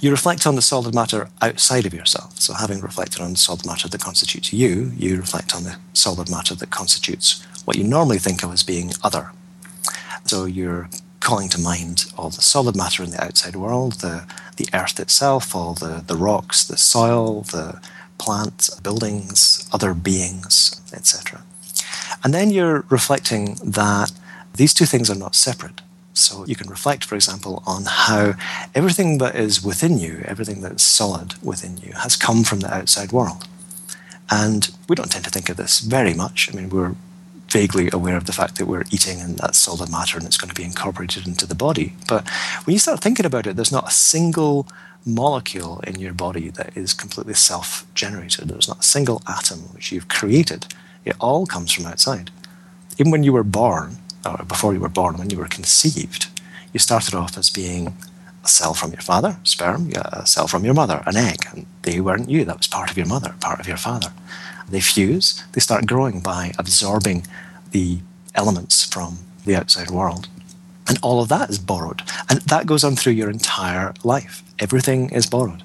You 0.00 0.10
reflect 0.10 0.46
on 0.46 0.54
the 0.54 0.62
solid 0.62 0.94
matter 0.94 1.28
outside 1.42 1.84
of 1.84 1.92
yourself. 1.92 2.40
So, 2.40 2.54
having 2.54 2.80
reflected 2.80 3.20
on 3.20 3.32
the 3.32 3.38
solid 3.38 3.66
matter 3.66 3.86
that 3.88 4.00
constitutes 4.00 4.52
you, 4.52 4.92
you 4.96 5.16
reflect 5.16 5.54
on 5.54 5.64
the 5.64 5.76
solid 5.92 6.30
matter 6.30 6.54
that 6.54 6.70
constitutes 6.70 7.46
what 7.66 7.76
you 7.76 7.84
normally 7.84 8.18
think 8.18 8.42
of 8.42 8.52
as 8.52 8.62
being 8.62 8.92
other. 9.04 9.32
So, 10.24 10.46
you're 10.46 10.88
calling 11.20 11.50
to 11.50 11.60
mind 11.60 12.06
all 12.16 12.30
the 12.30 12.40
solid 12.40 12.74
matter 12.74 13.02
in 13.02 13.10
the 13.10 13.22
outside 13.22 13.56
world, 13.56 14.00
the, 14.00 14.26
the 14.56 14.68
earth 14.72 14.98
itself, 14.98 15.54
all 15.54 15.74
the, 15.74 16.02
the 16.06 16.16
rocks, 16.16 16.64
the 16.64 16.78
soil, 16.78 17.42
the 17.42 17.78
plants, 18.16 18.70
buildings, 18.80 19.68
other 19.70 19.92
beings, 19.92 20.80
etc. 20.94 21.42
And 22.24 22.32
then 22.32 22.50
you're 22.50 22.84
reflecting 22.88 23.56
that 23.62 24.12
these 24.54 24.72
two 24.72 24.86
things 24.86 25.10
are 25.10 25.14
not 25.14 25.34
separate. 25.34 25.82
So 26.12 26.44
you 26.44 26.56
can 26.56 26.68
reflect, 26.68 27.04
for 27.04 27.14
example, 27.14 27.62
on 27.66 27.84
how 27.86 28.34
everything 28.74 29.18
that 29.18 29.36
is 29.36 29.64
within 29.64 29.98
you, 29.98 30.22
everything 30.24 30.60
that's 30.60 30.82
solid 30.82 31.34
within 31.42 31.78
you, 31.78 31.92
has 31.94 32.16
come 32.16 32.42
from 32.44 32.60
the 32.60 32.74
outside 32.74 33.12
world. 33.12 33.46
And 34.30 34.70
we 34.88 34.96
don't 34.96 35.10
tend 35.10 35.24
to 35.24 35.30
think 35.30 35.48
of 35.48 35.56
this 35.56 35.80
very 35.80 36.14
much. 36.14 36.50
I 36.52 36.56
mean, 36.56 36.70
we're 36.70 36.94
vaguely 37.50 37.90
aware 37.92 38.16
of 38.16 38.26
the 38.26 38.32
fact 38.32 38.56
that 38.56 38.66
we're 38.66 38.84
eating 38.92 39.20
and 39.20 39.36
that's 39.38 39.58
solid 39.58 39.90
matter 39.90 40.16
and 40.16 40.26
it's 40.26 40.36
going 40.36 40.48
to 40.48 40.54
be 40.54 40.64
incorporated 40.64 41.26
into 41.26 41.46
the 41.46 41.54
body. 41.54 41.94
But 42.08 42.28
when 42.64 42.72
you 42.72 42.78
start 42.78 43.00
thinking 43.00 43.26
about 43.26 43.46
it, 43.46 43.56
there's 43.56 43.72
not 43.72 43.88
a 43.88 43.92
single 43.92 44.68
molecule 45.04 45.80
in 45.86 45.98
your 45.98 46.12
body 46.12 46.50
that 46.50 46.76
is 46.76 46.94
completely 46.94 47.34
self 47.34 47.86
generated. 47.94 48.48
There's 48.48 48.68
not 48.68 48.80
a 48.80 48.84
single 48.84 49.22
atom 49.26 49.60
which 49.74 49.90
you've 49.90 50.08
created. 50.08 50.66
It 51.04 51.16
all 51.18 51.46
comes 51.46 51.72
from 51.72 51.86
outside. 51.86 52.30
Even 52.98 53.10
when 53.10 53.24
you 53.24 53.32
were 53.32 53.42
born, 53.42 53.96
or 54.24 54.44
before 54.44 54.74
you 54.74 54.80
were 54.80 54.88
born, 54.88 55.16
when 55.16 55.30
you 55.30 55.38
were 55.38 55.46
conceived, 55.48 56.28
you 56.72 56.78
started 56.78 57.14
off 57.14 57.36
as 57.38 57.50
being 57.50 57.96
a 58.44 58.48
cell 58.48 58.74
from 58.74 58.92
your 58.92 59.00
father, 59.00 59.38
sperm, 59.44 59.90
a 59.94 60.26
cell 60.26 60.46
from 60.46 60.64
your 60.64 60.74
mother, 60.74 61.02
an 61.06 61.16
egg, 61.16 61.46
and 61.52 61.66
they 61.82 62.00
weren't 62.00 62.30
you. 62.30 62.44
That 62.44 62.58
was 62.58 62.66
part 62.66 62.90
of 62.90 62.96
your 62.96 63.06
mother, 63.06 63.34
part 63.40 63.60
of 63.60 63.68
your 63.68 63.76
father. 63.76 64.12
They 64.68 64.80
fuse, 64.80 65.44
they 65.52 65.60
start 65.60 65.86
growing 65.86 66.20
by 66.20 66.52
absorbing 66.58 67.26
the 67.72 67.98
elements 68.34 68.84
from 68.84 69.18
the 69.44 69.56
outside 69.56 69.90
world. 69.90 70.28
And 70.88 70.98
all 71.02 71.20
of 71.20 71.28
that 71.28 71.50
is 71.50 71.58
borrowed. 71.58 72.02
And 72.28 72.40
that 72.42 72.66
goes 72.66 72.84
on 72.84 72.96
through 72.96 73.12
your 73.12 73.30
entire 73.30 73.94
life. 74.04 74.42
Everything 74.58 75.10
is 75.10 75.26
borrowed. 75.26 75.62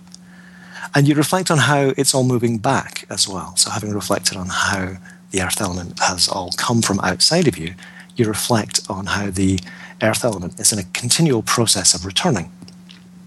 And 0.94 1.08
you 1.08 1.16
reflect 1.16 1.52
on 1.52 1.58
how 1.58 1.94
it's 1.98 2.14
all 2.14 2.24
moving 2.24 2.58
back 2.58 3.06
as 3.10 3.28
well. 3.28 3.56
So, 3.58 3.70
having 3.70 3.92
reflected 3.92 4.38
on 4.38 4.48
how 4.48 4.98
the 5.32 5.42
earth 5.42 5.60
element 5.60 6.00
has 6.00 6.30
all 6.30 6.52
come 6.58 6.82
from 6.82 7.00
outside 7.02 7.48
of 7.48 7.58
you, 7.58 7.74
you 8.16 8.26
reflect 8.26 8.82
on 8.90 9.08
how 9.08 9.30
the 9.30 9.60
earth 10.02 10.24
element 10.24 10.60
is 10.60 10.72
in 10.72 10.80
a 10.80 10.84
continual 10.94 11.42
process 11.42 11.94
of 11.94 12.06
returning. 12.06 12.52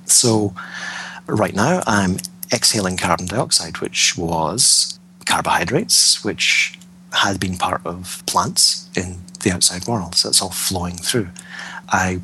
So, 0.05 0.55
right 1.27 1.55
now, 1.55 1.83
I'm 1.87 2.19
exhaling 2.53 2.97
carbon 2.97 3.27
dioxide, 3.27 3.79
which 3.79 4.17
was 4.17 4.99
carbohydrates, 5.27 6.25
which 6.25 6.79
had 7.13 7.41
been 7.41 7.57
part 7.57 7.81
of 7.85 8.23
plants 8.27 8.89
in 8.97 9.19
the 9.43 9.51
outside 9.51 9.87
world. 9.87 10.15
So 10.15 10.29
it's 10.29 10.43
all 10.43 10.51
flowing 10.51 10.97
through. 10.97 11.29
I 11.89 12.21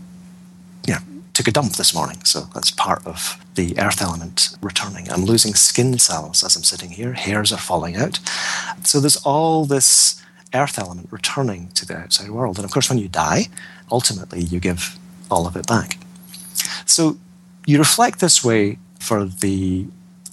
you 0.87 0.95
know, 0.95 1.01
took 1.33 1.49
a 1.49 1.53
dump 1.53 1.73
this 1.75 1.95
morning, 1.95 2.25
so 2.25 2.49
that's 2.55 2.71
part 2.71 3.07
of 3.07 3.39
the 3.55 3.79
earth 3.79 4.03
element 4.03 4.57
returning. 4.61 5.11
I'm 5.11 5.25
losing 5.25 5.55
skin 5.55 5.99
cells 5.99 6.43
as 6.45 6.57
I'm 6.57 6.65
sitting 6.65 6.91
here, 6.91 7.13
hairs 7.13 7.53
are 7.53 7.59
falling 7.59 7.97
out. 7.97 8.21
So 8.83 9.01
there's 9.01 9.17
all 9.25 9.65
this 9.65 10.23
earth 10.55 10.79
element 10.79 11.09
returning 11.11 11.69
to 11.75 11.87
the 11.87 11.97
outside 11.97 12.31
world. 12.31 12.57
And 12.59 12.65
of 12.65 12.71
course, 12.71 12.89
when 12.89 12.99
you 12.99 13.09
die, 13.09 13.49
ultimately 13.91 14.41
you 14.41 14.61
give 14.61 14.99
all 15.31 15.47
of 15.47 15.57
it 15.57 15.67
back. 15.67 15.99
So 16.87 17.19
you 17.67 17.79
reflect 17.79 18.21
this 18.21 18.45
way 18.45 18.79
for 19.01 19.25
the 19.25 19.87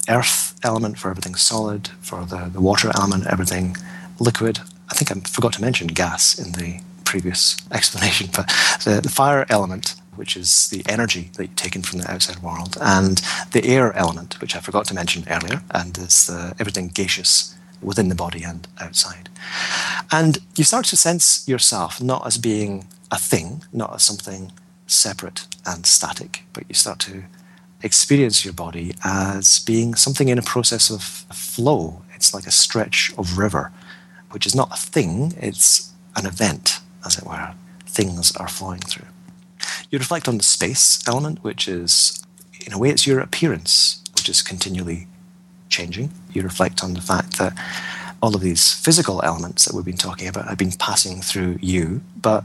earth 0.10 0.60
element, 0.64 0.98
for 0.98 1.10
everything 1.10 1.36
solid, 1.36 1.90
for 2.02 2.26
the, 2.26 2.50
the 2.52 2.62
water 2.62 2.92
element, 2.96 3.28
everything 3.28 3.76
liquid. 4.20 4.60
I 4.90 4.94
think 4.94 5.12
I 5.12 5.20
forgot 5.30 5.54
to 5.54 5.62
mention 5.62 5.88
gas 5.88 6.38
in 6.38 6.52
the 6.54 6.82
previous 7.06 7.58
explanation, 7.72 8.30
but 8.36 8.48
the, 8.84 9.02
the 9.02 9.10
fire 9.10 9.46
element, 9.50 9.96
which 10.16 10.36
is 10.36 10.70
the 10.70 10.84
energy 10.88 11.32
that 11.36 11.44
you've 11.44 11.56
taken 11.56 11.82
from 11.82 12.00
the 12.00 12.12
outside 12.12 12.40
world, 12.40 12.78
and 12.82 13.22
the 13.52 13.66
air 13.66 13.94
element, 13.94 14.40
which 14.42 14.56
I 14.56 14.60
forgot 14.60 14.86
to 14.86 14.94
mention 14.94 15.24
earlier, 15.30 15.62
and 15.72 15.98
is 15.98 16.28
the, 16.28 16.54
everything 16.60 16.90
gaseous 16.90 17.56
within 17.82 18.10
the 18.10 18.16
body 18.16 18.44
and 18.44 18.68
outside. 18.80 19.30
And 20.12 20.40
you 20.56 20.64
start 20.64 20.86
to 20.88 20.98
sense 20.98 21.48
yourself 21.48 22.02
not 22.02 22.26
as 22.26 22.38
being 22.38 22.88
a 23.12 23.18
thing, 23.18 23.64
not 23.74 23.94
as 23.94 24.04
something 24.04 24.52
separate 24.88 25.48
and 25.66 25.86
static, 25.86 26.44
but 26.54 26.64
you 26.68 26.76
start 26.76 27.00
to 27.00 27.24
experience 27.84 28.46
your 28.46 28.54
body 28.54 28.94
as 29.04 29.60
being 29.60 29.96
something 29.96 30.30
in 30.30 30.38
a 30.38 30.44
process 30.44 30.90
of 30.90 31.02
flow. 31.04 32.04
It's 32.14 32.34
like 32.34 32.46
a 32.46 32.52
stretch 32.52 33.14
of 33.18 33.38
river, 33.38 33.72
which 34.32 34.46
is 34.46 34.56
not 34.56 34.72
a 34.72 34.78
thing, 34.78 35.34
it's 35.38 35.92
an 36.16 36.26
event, 36.26 36.80
as 37.06 37.18
it 37.18 37.26
were. 37.26 37.54
Things 37.86 38.36
are 38.36 38.48
flowing 38.48 38.82
through. 38.82 39.08
You 39.90 39.98
reflect 39.98 40.28
on 40.28 40.38
the 40.38 40.44
space 40.44 41.06
element, 41.08 41.44
which 41.44 41.68
is, 41.68 42.24
in 42.66 42.74
a 42.74 42.78
way, 42.78 42.90
it's 42.90 43.08
your 43.08 43.20
appearance, 43.20 44.04
which 44.16 44.30
is 44.30 44.42
continually 44.42 45.08
changing. 45.72 46.12
You 46.34 46.44
reflect 46.44 46.84
on 46.84 46.94
the 46.94 47.02
fact 47.02 47.38
that 47.40 47.54
all 48.22 48.36
of 48.36 48.42
these 48.42 48.74
physical 48.74 49.22
elements 49.24 49.66
that 49.66 49.76
we've 49.76 49.86
been 49.86 49.98
talking 49.98 50.28
about 50.28 50.48
have 50.48 50.58
been 50.58 50.72
passing 50.72 51.22
through 51.22 51.58
you, 51.62 52.02
but 52.22 52.44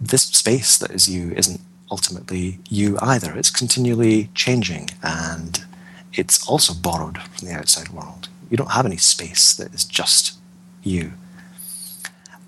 this 0.00 0.22
space 0.22 0.76
that 0.76 0.90
is 0.90 1.08
you 1.08 1.32
isn't 1.32 1.60
ultimately 1.90 2.58
you 2.68 2.98
either. 3.00 3.36
It's 3.36 3.50
continually 3.50 4.28
changing 4.34 4.90
and 5.02 5.64
it's 6.12 6.46
also 6.46 6.74
borrowed 6.74 7.18
from 7.18 7.48
the 7.48 7.54
outside 7.54 7.88
world. 7.88 8.28
You 8.50 8.56
don't 8.56 8.72
have 8.72 8.86
any 8.86 8.98
space 8.98 9.54
that 9.54 9.72
is 9.74 9.84
just 9.84 10.38
you. 10.82 11.12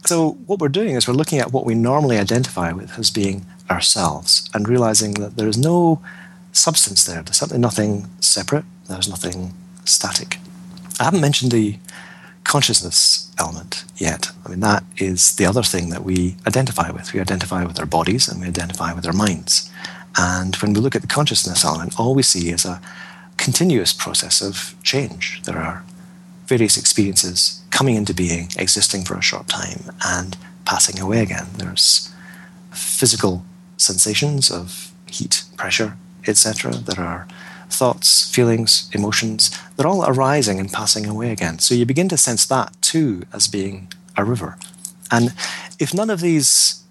So, 0.05 0.33
what 0.47 0.61
we're 0.61 0.69
doing 0.69 0.95
is 0.95 1.09
we're 1.09 1.15
looking 1.15 1.41
at 1.41 1.53
what 1.53 1.67
we 1.67 1.75
normally 1.75 2.19
identify 2.19 2.71
with 2.71 2.97
as 2.99 3.11
being 3.11 3.45
ourselves 3.69 4.49
and 4.55 4.69
realizing 4.69 5.15
that 5.15 5.37
there 5.37 5.49
is 5.49 5.59
no 5.59 6.01
substance 6.53 7.05
there. 7.05 7.23
There's 7.23 7.39
certainly 7.39 7.61
nothing 7.61 8.09
separate, 8.21 8.65
there's 8.89 9.09
nothing 9.09 9.53
static. 9.89 10.39
I 11.01 11.05
haven't 11.05 11.21
mentioned 11.21 11.53
the 11.53 11.79
consciousness 12.45 13.31
element 13.39 13.85
yet. 13.97 14.31
I 14.45 14.51
mean, 14.51 14.61
that 14.61 14.85
is 14.99 15.35
the 15.37 15.47
other 15.47 15.63
thing 15.63 15.91
that 15.91 16.05
we 16.05 16.37
identify 16.47 16.91
with. 16.91 17.13
We 17.13 17.21
identify 17.21 17.65
with 17.65 17.79
our 17.79 17.87
bodies 17.87 18.29
and 18.29 18.41
we 18.41 18.47
identify 18.47 18.93
with 18.93 19.07
our 19.07 19.13
minds. 19.13 19.71
And 20.17 20.55
when 20.57 20.73
we 20.73 20.81
look 20.81 20.95
at 20.95 21.03
the 21.03 21.09
consciousness 21.09 21.65
element, 21.65 21.99
all 21.99 22.15
we 22.15 22.23
see 22.23 22.51
is 22.51 22.65
a 22.65 22.81
continuous 23.37 23.93
process 23.93 24.41
of 24.41 24.75
change. 24.83 25.43
There 25.43 25.59
are 25.59 25.85
various 26.47 26.77
experiences 26.77 27.63
coming 27.71 27.97
into 27.97 28.15
being, 28.15 28.49
existing 28.57 29.05
for 29.05 29.17
a 29.17 29.23
short 29.23 29.49
time, 29.49 29.91
and 30.05 30.37
passing 30.65 31.01
away 31.01 31.21
again. 31.21 31.49
There's 31.59 32.13
physical 32.71 33.45
sensations 33.77 34.51
of 34.51 34.93
heat, 35.07 35.45
pressure, 35.57 35.97
etc. 36.27 36.73
There 36.73 37.05
are 37.05 37.27
thoughts, 37.71 38.33
feelings, 38.35 38.91
emotions, 38.93 39.57
they're 39.77 39.87
all 39.87 40.05
arising 40.09 40.59
and 40.61 40.73
passing 40.73 41.07
away 41.07 41.31
again. 41.31 41.59
So 41.59 41.75
you 41.75 41.85
begin 41.87 42.09
to 42.09 42.17
sense 42.17 42.47
that 42.47 42.77
too 42.81 43.23
as 43.33 43.49
being 43.49 43.93
a 44.17 44.25
river. 44.25 44.57
And 45.11 45.35
if 45.79 45.93
none 45.93 46.11
of 46.11 46.21
these 46.21 46.83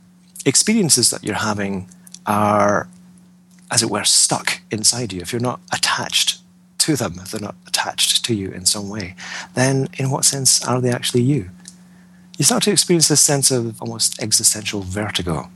experiences 0.46 1.10
that 1.10 1.24
you're 1.24 1.36
having 1.36 1.90
are, 2.26 2.88
as 3.72 3.82
it 3.82 3.90
were, 3.90 4.04
stuck 4.04 4.62
inside 4.72 5.12
you, 5.12 5.22
if 5.22 5.34
you're 5.34 5.42
not 5.42 5.60
attached 5.72 6.40
to 6.80 6.96
them, 6.96 7.16
if 7.22 7.32
they're 7.32 7.42
not 7.42 7.56
attached 7.68 8.24
to 8.26 8.36
you 8.36 8.52
in 8.52 8.66
some 8.66 8.90
way, 8.90 9.16
then 9.56 9.88
in 9.98 10.12
what 10.12 10.26
sense 10.26 10.64
are 10.66 10.80
they 10.80 10.92
actually 10.92 11.24
you? 11.24 11.50
You 12.38 12.46
start 12.46 12.64
to 12.64 12.72
experience 12.72 13.08
this 13.08 13.22
sense 13.22 13.50
of 13.50 13.82
almost 13.82 14.22
existential 14.22 14.82
vertigo, 14.82 15.50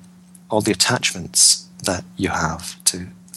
all 0.49 0.61
the 0.61 0.71
attachments 0.71 1.67
that 1.83 2.03
you 2.17 2.29
have 2.29 2.75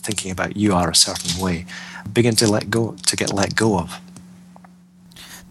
thinking 0.02 0.30
about 0.30 0.56
you 0.56 0.74
are 0.74 0.90
a 0.90 0.94
certain 0.94 1.40
way 1.40 1.66
begin 2.12 2.34
to 2.36 2.50
let 2.50 2.70
go 2.70 2.96
to 3.06 3.16
get 3.16 3.32
let 3.32 3.54
go 3.54 3.78
of. 3.78 4.00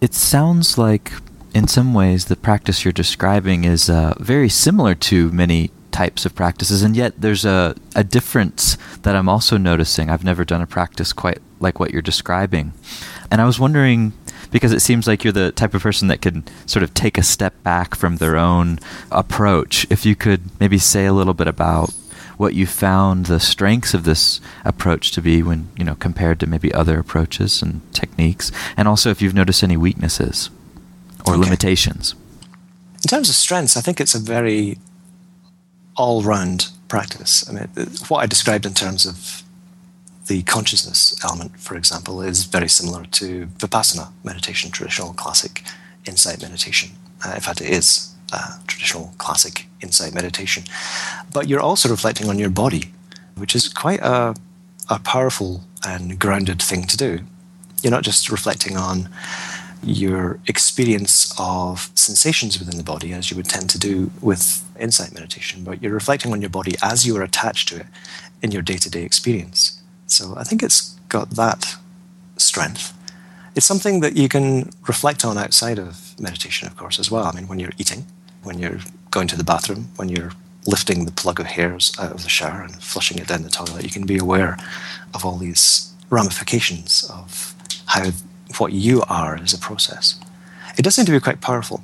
It 0.00 0.14
sounds 0.14 0.76
like 0.76 1.12
in 1.54 1.68
some 1.68 1.94
ways 1.94 2.26
the 2.26 2.36
practice 2.36 2.84
you're 2.84 2.92
describing 2.92 3.64
is 3.64 3.88
uh, 3.88 4.14
very 4.18 4.48
similar 4.48 4.94
to 4.94 5.30
many 5.30 5.70
types 5.90 6.24
of 6.24 6.34
practices 6.34 6.82
and 6.82 6.96
yet 6.96 7.12
there's 7.20 7.44
a, 7.44 7.76
a 7.94 8.02
difference 8.02 8.78
that 9.02 9.14
i'm 9.14 9.28
also 9.28 9.58
noticing. 9.58 10.08
I've 10.08 10.24
never 10.24 10.44
done 10.44 10.62
a 10.62 10.66
practice 10.66 11.12
quite 11.12 11.38
like 11.60 11.78
what 11.78 11.90
you're 11.90 12.02
describing. 12.02 12.72
And 13.30 13.40
i 13.40 13.44
was 13.44 13.60
wondering 13.60 14.12
because 14.50 14.72
it 14.72 14.80
seems 14.80 15.06
like 15.06 15.24
you're 15.24 15.32
the 15.32 15.52
type 15.52 15.74
of 15.74 15.82
person 15.82 16.08
that 16.08 16.20
can 16.20 16.44
sort 16.66 16.82
of 16.82 16.92
take 16.94 17.18
a 17.18 17.22
step 17.22 17.62
back 17.62 17.94
from 17.94 18.16
their 18.16 18.36
own 18.36 18.78
approach 19.10 19.86
if 19.90 20.04
you 20.06 20.14
could 20.14 20.42
maybe 20.60 20.78
say 20.78 21.06
a 21.06 21.12
little 21.12 21.34
bit 21.34 21.46
about 21.46 21.92
what 22.36 22.54
you 22.54 22.66
found 22.66 23.26
the 23.26 23.40
strengths 23.40 23.94
of 23.94 24.04
this 24.04 24.40
approach 24.64 25.10
to 25.12 25.22
be 25.22 25.42
when 25.42 25.68
you 25.76 25.84
know 25.84 25.94
compared 25.94 26.40
to 26.40 26.46
maybe 26.46 26.72
other 26.72 26.98
approaches 26.98 27.62
and 27.62 27.80
techniques, 27.94 28.52
and 28.76 28.88
also 28.88 29.10
if 29.10 29.22
you've 29.22 29.34
noticed 29.34 29.62
any 29.62 29.76
weaknesses 29.76 30.50
or 31.26 31.34
okay. 31.34 31.42
limitations. 31.42 32.14
In 33.02 33.08
terms 33.08 33.28
of 33.28 33.34
strengths, 33.34 33.76
I 33.76 33.80
think 33.80 34.00
it's 34.00 34.14
a 34.14 34.20
very 34.20 34.78
all-round 35.96 36.68
practice. 36.88 37.48
I 37.48 37.52
mean, 37.52 37.68
what 38.08 38.20
I 38.20 38.26
described 38.26 38.64
in 38.64 38.74
terms 38.74 39.06
of 39.06 39.42
the 40.26 40.42
consciousness 40.42 41.18
element, 41.24 41.58
for 41.58 41.76
example, 41.76 42.22
is 42.22 42.44
very 42.44 42.68
similar 42.68 43.04
to 43.04 43.46
vipassana 43.58 44.12
meditation, 44.24 44.70
traditional 44.70 45.12
classic 45.14 45.64
insight 46.06 46.40
meditation. 46.40 46.90
Uh, 47.24 47.32
in 47.34 47.40
fact, 47.40 47.60
it 47.60 47.70
is 47.70 48.11
uh, 48.32 48.58
traditional 48.66 49.12
classic 49.18 49.66
insight 49.80 50.14
meditation. 50.14 50.64
But 51.32 51.48
you're 51.48 51.60
also 51.60 51.88
reflecting 51.88 52.28
on 52.28 52.38
your 52.38 52.50
body, 52.50 52.92
which 53.36 53.54
is 53.54 53.68
quite 53.68 54.00
a, 54.00 54.34
a 54.88 54.98
powerful 54.98 55.62
and 55.86 56.18
grounded 56.18 56.60
thing 56.62 56.86
to 56.86 56.96
do. 56.96 57.20
You're 57.82 57.90
not 57.90 58.04
just 58.04 58.30
reflecting 58.30 58.76
on 58.76 59.08
your 59.82 60.38
experience 60.46 61.34
of 61.38 61.90
sensations 61.94 62.58
within 62.58 62.76
the 62.76 62.84
body, 62.84 63.12
as 63.12 63.30
you 63.30 63.36
would 63.36 63.48
tend 63.48 63.68
to 63.70 63.78
do 63.78 64.10
with 64.20 64.64
insight 64.78 65.12
meditation, 65.12 65.64
but 65.64 65.82
you're 65.82 65.92
reflecting 65.92 66.32
on 66.32 66.40
your 66.40 66.50
body 66.50 66.74
as 66.82 67.06
you 67.06 67.16
are 67.16 67.22
attached 67.22 67.68
to 67.68 67.76
it 67.80 67.86
in 68.42 68.52
your 68.52 68.62
day 68.62 68.76
to 68.76 68.88
day 68.88 69.02
experience. 69.02 69.82
So 70.06 70.34
I 70.36 70.44
think 70.44 70.62
it's 70.62 70.96
got 71.08 71.30
that 71.30 71.76
strength. 72.36 72.92
It's 73.54 73.66
something 73.66 74.00
that 74.00 74.16
you 74.16 74.28
can 74.28 74.70
reflect 74.86 75.24
on 75.24 75.36
outside 75.36 75.78
of 75.78 76.18
meditation, 76.18 76.68
of 76.68 76.76
course, 76.76 76.98
as 76.98 77.10
well. 77.10 77.24
I 77.24 77.32
mean, 77.32 77.48
when 77.48 77.58
you're 77.58 77.72
eating, 77.76 78.06
when 78.42 78.58
you're 78.58 78.80
going 79.10 79.28
to 79.28 79.36
the 79.36 79.44
bathroom, 79.44 79.88
when 79.96 80.08
you're 80.08 80.32
lifting 80.66 81.04
the 81.04 81.12
plug 81.12 81.40
of 81.40 81.46
hairs 81.46 81.92
out 81.98 82.12
of 82.12 82.22
the 82.22 82.28
shower 82.28 82.62
and 82.62 82.82
flushing 82.82 83.18
it 83.18 83.28
down 83.28 83.42
the 83.42 83.50
toilet, 83.50 83.84
you 83.84 83.90
can 83.90 84.06
be 84.06 84.18
aware 84.18 84.56
of 85.14 85.24
all 85.24 85.36
these 85.36 85.92
ramifications 86.10 87.08
of 87.12 87.54
how 87.86 88.10
what 88.58 88.72
you 88.72 89.02
are 89.08 89.42
is 89.42 89.52
a 89.52 89.58
process. 89.58 90.20
It 90.78 90.82
does 90.82 90.94
seem 90.94 91.06
to 91.06 91.12
be 91.12 91.20
quite 91.20 91.40
powerful. 91.40 91.82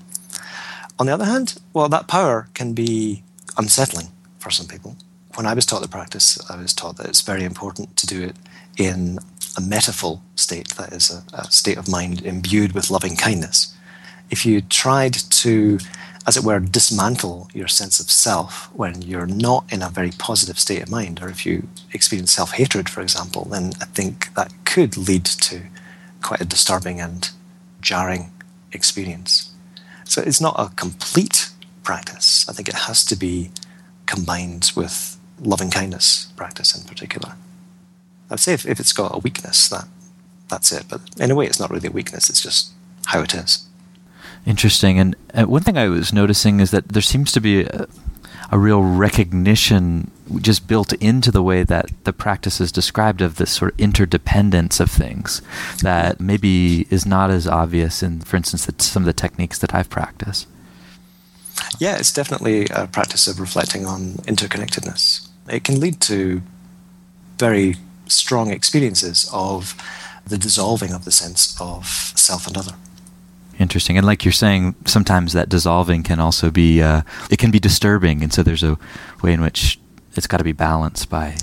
On 0.98 1.06
the 1.06 1.12
other 1.12 1.24
hand, 1.24 1.58
well, 1.72 1.88
that 1.88 2.08
power 2.08 2.48
can 2.54 2.72
be 2.72 3.22
unsettling 3.56 4.08
for 4.38 4.50
some 4.50 4.66
people. 4.66 4.96
When 5.34 5.46
I 5.46 5.54
was 5.54 5.66
taught 5.66 5.82
the 5.82 5.88
practice, 5.88 6.38
I 6.50 6.56
was 6.56 6.72
taught 6.72 6.96
that 6.96 7.06
it's 7.06 7.20
very 7.20 7.44
important 7.44 7.96
to 7.96 8.06
do 8.06 8.22
it 8.22 8.36
in 8.76 9.18
a 9.56 9.60
metaphysical 9.60 10.22
state, 10.36 10.68
that 10.70 10.92
is, 10.92 11.10
a, 11.10 11.22
a 11.36 11.50
state 11.50 11.78
of 11.78 11.88
mind 11.88 12.22
imbued 12.22 12.72
with 12.72 12.90
loving 12.90 13.16
kindness. 13.16 13.74
If 14.30 14.44
you 14.44 14.60
tried 14.60 15.14
to 15.14 15.78
as 16.28 16.36
it 16.36 16.44
were, 16.44 16.60
dismantle 16.60 17.48
your 17.54 17.68
sense 17.68 17.98
of 18.00 18.10
self 18.10 18.68
when 18.74 19.00
you're 19.00 19.26
not 19.26 19.64
in 19.72 19.80
a 19.80 19.88
very 19.88 20.10
positive 20.10 20.58
state 20.58 20.82
of 20.82 20.90
mind, 20.90 21.22
or 21.22 21.28
if 21.30 21.46
you 21.46 21.66
experience 21.94 22.32
self 22.32 22.52
hatred, 22.52 22.86
for 22.86 23.00
example, 23.00 23.46
then 23.46 23.72
I 23.80 23.86
think 23.86 24.34
that 24.34 24.52
could 24.66 24.98
lead 24.98 25.24
to 25.24 25.62
quite 26.22 26.42
a 26.42 26.44
disturbing 26.44 27.00
and 27.00 27.30
jarring 27.80 28.30
experience. 28.72 29.54
So 30.04 30.20
it's 30.20 30.38
not 30.38 30.54
a 30.58 30.68
complete 30.76 31.48
practice. 31.82 32.46
I 32.46 32.52
think 32.52 32.68
it 32.68 32.74
has 32.74 33.06
to 33.06 33.16
be 33.16 33.50
combined 34.04 34.72
with 34.76 35.18
loving 35.40 35.70
kindness 35.70 36.30
practice 36.36 36.76
in 36.76 36.86
particular. 36.86 37.36
I'd 38.30 38.40
say 38.40 38.52
if, 38.52 38.66
if 38.66 38.78
it's 38.78 38.92
got 38.92 39.14
a 39.14 39.18
weakness, 39.18 39.66
that 39.70 39.88
that's 40.48 40.72
it. 40.72 40.84
But 40.90 41.00
in 41.18 41.30
a 41.30 41.34
way, 41.34 41.46
it's 41.46 41.60
not 41.60 41.70
really 41.70 41.88
a 41.88 41.90
weakness. 41.92 42.28
It's 42.28 42.42
just 42.42 42.72
how 43.06 43.22
it 43.22 43.34
is. 43.34 43.67
Interesting. 44.48 44.98
And 44.98 45.14
uh, 45.34 45.44
one 45.44 45.62
thing 45.62 45.76
I 45.76 45.88
was 45.88 46.10
noticing 46.10 46.58
is 46.58 46.70
that 46.70 46.88
there 46.88 47.02
seems 47.02 47.32
to 47.32 47.40
be 47.40 47.64
a, 47.64 47.86
a 48.50 48.58
real 48.58 48.82
recognition 48.82 50.10
just 50.40 50.66
built 50.66 50.94
into 50.94 51.30
the 51.30 51.42
way 51.42 51.64
that 51.64 51.90
the 52.04 52.14
practice 52.14 52.58
is 52.58 52.72
described 52.72 53.20
of 53.20 53.36
this 53.36 53.50
sort 53.50 53.74
of 53.74 53.78
interdependence 53.78 54.80
of 54.80 54.90
things 54.90 55.42
that 55.82 56.18
maybe 56.18 56.86
is 56.88 57.04
not 57.04 57.30
as 57.30 57.46
obvious 57.46 58.02
in, 58.02 58.20
for 58.20 58.38
instance, 58.38 58.64
the, 58.64 58.82
some 58.82 59.02
of 59.02 59.06
the 59.06 59.12
techniques 59.12 59.58
that 59.58 59.74
I've 59.74 59.90
practiced. 59.90 60.48
Yeah, 61.78 61.98
it's 61.98 62.12
definitely 62.12 62.68
a 62.70 62.86
practice 62.86 63.28
of 63.28 63.40
reflecting 63.40 63.84
on 63.84 64.14
interconnectedness. 64.24 65.28
It 65.50 65.62
can 65.62 65.78
lead 65.78 66.00
to 66.02 66.40
very 67.36 67.74
strong 68.06 68.50
experiences 68.50 69.28
of 69.30 69.74
the 70.26 70.38
dissolving 70.38 70.94
of 70.94 71.04
the 71.04 71.12
sense 71.12 71.54
of 71.60 71.86
self 71.86 72.46
and 72.46 72.56
other. 72.56 72.72
Interesting. 73.58 73.96
And 73.96 74.06
like 74.06 74.24
you're 74.24 74.32
saying, 74.32 74.74
sometimes 74.84 75.32
that 75.32 75.48
dissolving 75.48 76.02
can 76.02 76.20
also 76.20 76.50
be, 76.50 76.80
uh, 76.80 77.02
it 77.30 77.38
can 77.38 77.50
be 77.50 77.58
disturbing. 77.58 78.22
And 78.22 78.32
so 78.32 78.42
there's 78.42 78.62
a 78.62 78.78
way 79.22 79.32
in 79.32 79.40
which 79.40 79.80
it's 80.14 80.26
got 80.26 80.38
to 80.38 80.44
be 80.44 80.52
balanced 80.52 81.10
by 81.10 81.36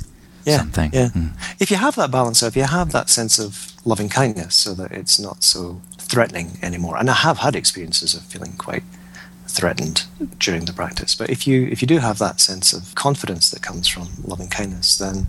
yeah, 0.46 0.58
something. 0.58 0.92
Yeah. 0.94 1.10
Mm. 1.10 1.32
If 1.60 1.72
you 1.72 1.78
have 1.78 1.96
that 1.96 2.12
balance, 2.12 2.44
if 2.44 2.56
you 2.56 2.64
have 2.64 2.92
that 2.92 3.10
sense 3.10 3.40
of 3.40 3.74
loving 3.84 4.10
kindness 4.10 4.56
so 4.56 4.74
that 4.76 4.92
it's 4.92 5.20
not 5.20 5.44
so 5.44 5.82
threatening 5.98 6.58
anymore, 6.62 6.98
and 6.98 7.10
I 7.10 7.14
have 7.14 7.40
had 7.40 7.56
experiences 7.56 8.14
of 8.14 8.22
feeling 8.22 8.54
quite 8.58 8.84
threatened 9.48 10.06
during 10.40 10.66
the 10.66 10.74
practice, 10.74 11.16
but 11.16 11.30
if 11.30 11.48
you 11.48 11.68
if 11.68 11.82
you 11.82 11.88
do 11.88 12.00
have 12.00 12.20
that 12.20 12.40
sense 12.40 12.74
of 12.74 12.94
confidence 12.96 13.50
that 13.52 13.62
comes 13.62 13.88
from 13.88 14.08
loving 14.24 14.50
kindness, 14.50 14.98
then 14.98 15.28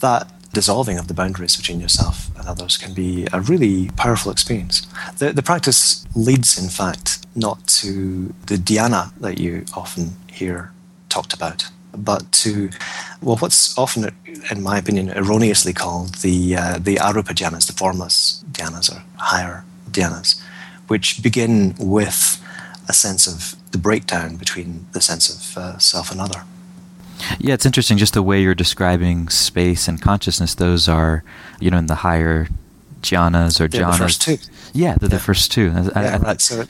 that 0.00 0.30
dissolving 0.58 0.98
of 0.98 1.06
the 1.06 1.14
boundaries 1.14 1.56
between 1.56 1.80
yourself 1.80 2.16
and 2.36 2.48
others 2.48 2.76
can 2.76 2.92
be 2.92 3.28
a 3.32 3.40
really 3.40 3.76
powerful 4.04 4.32
experience. 4.32 4.76
The, 5.18 5.32
the 5.32 5.46
practice 5.50 6.04
leads, 6.16 6.50
in 6.60 6.68
fact, 6.68 7.08
not 7.36 7.58
to 7.80 8.34
the 8.50 8.56
dhyana 8.68 9.02
that 9.20 9.38
you 9.38 9.52
often 9.82 10.16
hear 10.38 10.72
talked 11.14 11.32
about, 11.32 11.60
but 11.96 12.22
to, 12.42 12.70
well, 13.22 13.36
what's 13.36 13.78
often, 13.78 14.10
in 14.50 14.60
my 14.70 14.78
opinion, 14.78 15.06
erroneously 15.10 15.72
called 15.72 16.16
the, 16.26 16.56
uh, 16.56 16.78
the 16.88 16.96
arupa 16.96 17.34
dhyanas, 17.38 17.68
the 17.68 17.78
formless 17.82 18.42
dhyanas 18.50 18.92
or 18.92 19.04
higher 19.32 19.62
dhyanas, 19.92 20.42
which 20.88 21.22
begin 21.22 21.76
with 21.78 22.20
a 22.88 22.92
sense 22.92 23.28
of 23.28 23.54
the 23.70 23.78
breakdown 23.78 24.34
between 24.34 24.86
the 24.90 25.00
sense 25.00 25.26
of 25.34 25.40
uh, 25.56 25.78
self 25.78 26.10
and 26.10 26.20
other. 26.20 26.42
Yeah, 27.38 27.54
it's 27.54 27.66
interesting 27.66 27.98
just 27.98 28.14
the 28.14 28.22
way 28.22 28.42
you're 28.42 28.54
describing 28.54 29.28
space 29.28 29.88
and 29.88 30.00
consciousness. 30.00 30.54
Those 30.54 30.88
are, 30.88 31.24
you 31.60 31.70
know, 31.70 31.78
in 31.78 31.86
the 31.86 31.96
higher 31.96 32.48
jhanas 33.02 33.60
or 33.60 33.68
jhanas. 33.68 33.92
The 33.92 33.98
first 33.98 34.22
two. 34.22 34.36
Yeah, 34.72 34.96
they're 34.98 35.08
yeah. 35.08 35.16
the 35.16 35.22
first 35.22 35.52
two. 35.52 35.72
I, 35.74 36.02
yeah, 36.02 36.16
I, 36.16 36.18
right. 36.18 36.40
So 36.40 36.64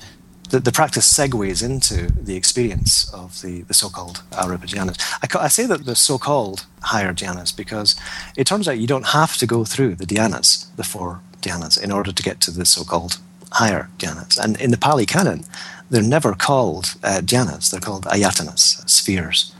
the, 0.50 0.60
the 0.60 0.72
practice 0.72 1.12
segues 1.12 1.62
into 1.62 2.10
the 2.12 2.36
experience 2.36 3.12
of 3.12 3.40
the, 3.42 3.62
the 3.62 3.74
so-called 3.74 4.22
arupa 4.32 4.66
jhanas. 4.66 4.98
I, 5.22 5.44
I 5.44 5.48
say 5.48 5.66
that 5.66 5.84
the 5.84 5.94
so-called 5.94 6.66
higher 6.82 7.12
jhanas 7.12 7.54
because 7.54 7.96
it 8.36 8.46
turns 8.46 8.68
out 8.68 8.78
you 8.78 8.86
don't 8.86 9.08
have 9.08 9.36
to 9.36 9.46
go 9.46 9.64
through 9.64 9.96
the 9.96 10.06
dhyanas, 10.06 10.74
the 10.76 10.84
four 10.84 11.20
dhyanas, 11.42 11.82
in 11.82 11.92
order 11.92 12.12
to 12.12 12.22
get 12.22 12.40
to 12.42 12.50
the 12.50 12.64
so-called 12.64 13.18
higher 13.52 13.88
jhanas. 13.98 14.38
And 14.38 14.60
in 14.60 14.70
the 14.70 14.78
Pali 14.78 15.06
Canon, 15.06 15.44
they're 15.90 16.02
never 16.02 16.34
called 16.34 16.96
uh, 17.02 17.20
dhyanas; 17.22 17.70
they're 17.70 17.80
called 17.80 18.04
ayatanas, 18.04 18.88
spheres. 18.88 19.54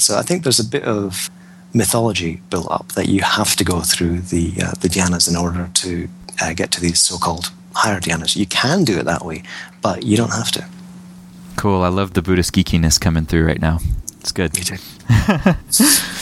So 0.00 0.16
I 0.16 0.22
think 0.22 0.42
there's 0.42 0.60
a 0.60 0.64
bit 0.64 0.84
of 0.84 1.30
mythology 1.72 2.42
built 2.50 2.70
up 2.70 2.92
that 2.92 3.08
you 3.08 3.22
have 3.22 3.54
to 3.56 3.64
go 3.64 3.80
through 3.80 4.20
the 4.20 4.54
uh, 4.62 4.72
the 4.80 4.88
dhyanas 4.88 5.28
in 5.28 5.36
order 5.36 5.70
to 5.74 6.08
uh, 6.42 6.52
get 6.52 6.70
to 6.72 6.80
these 6.80 7.00
so-called 7.00 7.50
higher 7.74 8.00
dhyanas. 8.00 8.36
You 8.36 8.46
can 8.46 8.84
do 8.84 8.98
it 8.98 9.04
that 9.04 9.24
way, 9.24 9.42
but 9.82 10.02
you 10.02 10.16
don't 10.16 10.32
have 10.32 10.50
to. 10.52 10.66
Cool. 11.56 11.82
I 11.82 11.88
love 11.88 12.14
the 12.14 12.22
Buddhist 12.22 12.52
geekiness 12.54 13.00
coming 13.00 13.26
through 13.26 13.46
right 13.46 13.60
now. 13.60 13.78
It's 14.20 14.32
good. 14.32 14.54
Me 14.54 14.62
too. 14.62 14.76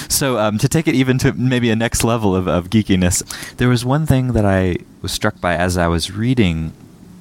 so 0.08 0.38
um, 0.38 0.58
to 0.58 0.68
take 0.68 0.86
it 0.86 0.94
even 0.94 1.18
to 1.18 1.32
maybe 1.32 1.70
a 1.70 1.76
next 1.76 2.04
level 2.04 2.34
of, 2.34 2.46
of 2.46 2.70
geekiness, 2.70 3.22
there 3.56 3.68
was 3.68 3.84
one 3.84 4.06
thing 4.06 4.32
that 4.32 4.44
I 4.44 4.76
was 5.02 5.12
struck 5.12 5.40
by 5.40 5.56
as 5.56 5.76
I 5.76 5.88
was 5.88 6.10
reading 6.10 6.72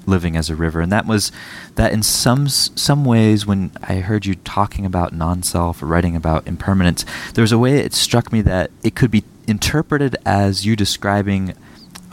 living 0.07 0.35
as 0.35 0.49
a 0.49 0.55
river, 0.55 0.81
and 0.81 0.91
that 0.91 1.05
was 1.05 1.31
that 1.75 1.91
in 1.91 2.01
some 2.01 2.47
some 2.47 3.05
ways 3.05 3.45
when 3.45 3.71
I 3.83 3.95
heard 3.95 4.25
you 4.25 4.35
talking 4.35 4.85
about 4.85 5.13
non-self, 5.13 5.83
or 5.83 5.85
writing 5.85 6.15
about 6.15 6.47
impermanence, 6.47 7.05
there 7.33 7.43
was 7.43 7.51
a 7.51 7.59
way 7.59 7.77
it 7.79 7.93
struck 7.93 8.31
me 8.31 8.41
that 8.41 8.71
it 8.83 8.95
could 8.95 9.11
be 9.11 9.23
interpreted 9.47 10.15
as 10.25 10.65
you 10.65 10.75
describing 10.75 11.53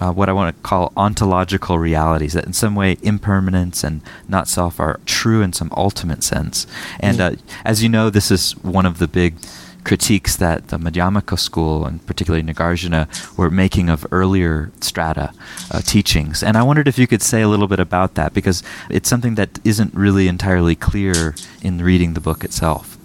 uh, 0.00 0.12
what 0.12 0.28
I 0.28 0.33
want 0.33 0.54
to 0.54 0.62
call 0.62 0.92
ontological 0.96 1.78
realities, 1.78 2.33
that 2.33 2.46
in 2.46 2.52
some 2.52 2.74
way 2.74 2.96
impermanence 3.02 3.85
and 3.85 4.02
not 4.28 4.48
self 4.48 4.80
are 4.80 5.00
true 5.07 5.42
in 5.42 5.52
some 5.52 5.70
ultimate 5.76 6.24
sense. 6.24 6.66
And 7.00 7.20
uh, 7.20 7.33
as 7.64 7.83
you 7.83 7.88
know, 7.88 8.11
this 8.11 8.30
is 8.30 8.52
one 8.62 8.87
of 8.87 8.98
the 8.98 9.09
big 9.09 9.37
critiques 9.85 10.37
that 10.37 10.68
the 10.68 10.79
Madhyamaka 10.79 11.38
school, 11.38 11.85
and 11.85 12.05
particularly 12.07 12.42
Nagarjuna, 12.42 13.37
were 13.37 13.51
making 13.51 13.90
of 13.90 14.07
earlier 14.11 14.70
strata 14.81 15.33
uh, 15.70 15.81
teachings. 15.83 16.42
And 16.42 16.57
I 16.57 16.62
wondered 16.62 16.88
if 16.88 16.99
you 16.99 17.07
could 17.07 17.23
say 17.23 17.42
a 17.42 17.49
little 17.49 17.68
bit 17.68 17.81
about 17.81 18.14
that, 18.14 18.33
because 18.35 18.62
it's 18.88 19.09
something 19.09 19.35
that 19.37 19.61
isn't 19.64 19.94
really 19.94 20.27
entirely 20.29 20.75
clear 20.75 21.35
in 21.62 21.83
reading 21.83 22.14
the 22.14 22.20
book 22.20 22.44
itself. 22.44 22.97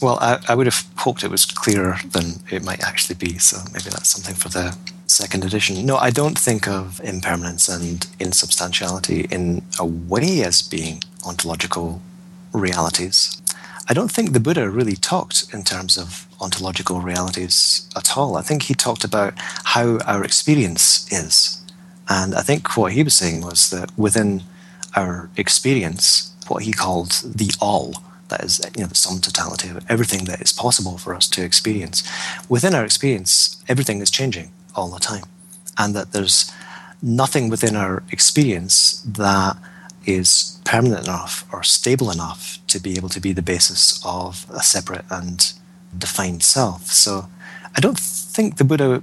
Well, 0.00 0.18
I, 0.20 0.38
I 0.48 0.54
would 0.54 0.66
have 0.66 0.86
hoped 0.96 1.24
it 1.24 1.30
was 1.30 1.44
clearer 1.44 1.96
than 2.12 2.42
it 2.50 2.62
might 2.64 2.82
actually 2.84 3.16
be, 3.16 3.38
so 3.38 3.56
maybe 3.72 3.90
that's 3.90 4.08
something 4.08 4.36
for 4.36 4.48
the 4.48 4.76
second 5.06 5.44
edition. 5.44 5.84
No, 5.84 5.96
I 5.96 6.10
don't 6.10 6.38
think 6.38 6.68
of 6.68 7.00
impermanence 7.02 7.68
and 7.68 8.06
insubstantiality 8.20 9.26
in 9.30 9.62
a 9.78 9.84
way 9.84 10.44
as 10.44 10.62
being 10.62 11.02
ontological 11.26 12.00
realities. 12.52 13.42
I 13.90 13.94
don't 13.94 14.12
think 14.12 14.32
the 14.32 14.40
Buddha 14.40 14.68
really 14.68 14.96
talked 14.96 15.46
in 15.52 15.64
terms 15.64 15.96
of 15.96 16.26
ontological 16.40 17.00
realities 17.00 17.88
at 17.96 18.18
all. 18.18 18.36
I 18.36 18.42
think 18.42 18.64
he 18.64 18.74
talked 18.74 19.02
about 19.02 19.32
how 19.64 19.98
our 20.00 20.22
experience 20.22 21.10
is. 21.10 21.62
And 22.08 22.34
I 22.34 22.42
think 22.42 22.76
what 22.76 22.92
he 22.92 23.02
was 23.02 23.14
saying 23.14 23.40
was 23.40 23.70
that 23.70 23.90
within 23.96 24.42
our 24.94 25.30
experience, 25.36 26.34
what 26.48 26.64
he 26.64 26.72
called 26.72 27.12
the 27.24 27.50
all, 27.60 28.02
that 28.28 28.44
is 28.44 28.60
you 28.76 28.82
know 28.82 28.88
the 28.88 28.94
sum 28.94 29.20
totality 29.20 29.70
of 29.70 29.84
everything 29.88 30.24
that 30.26 30.42
is 30.42 30.52
possible 30.52 30.98
for 30.98 31.14
us 31.14 31.26
to 31.28 31.42
experience. 31.42 32.02
Within 32.48 32.74
our 32.74 32.84
experience, 32.84 33.62
everything 33.68 34.00
is 34.00 34.10
changing 34.10 34.50
all 34.74 34.88
the 34.88 35.00
time. 35.00 35.24
And 35.78 35.94
that 35.94 36.12
there's 36.12 36.50
nothing 37.00 37.48
within 37.48 37.74
our 37.74 38.02
experience 38.10 39.02
that 39.06 39.56
is 40.08 40.58
permanent 40.64 41.06
enough 41.06 41.44
or 41.52 41.62
stable 41.62 42.10
enough 42.10 42.58
to 42.66 42.80
be 42.80 42.96
able 42.96 43.10
to 43.10 43.20
be 43.20 43.32
the 43.32 43.42
basis 43.42 44.00
of 44.04 44.46
a 44.50 44.62
separate 44.62 45.04
and 45.10 45.52
defined 45.96 46.42
self. 46.42 46.86
So 46.86 47.28
I 47.76 47.80
don't 47.80 47.98
think 47.98 48.56
the 48.56 48.64
Buddha 48.64 49.02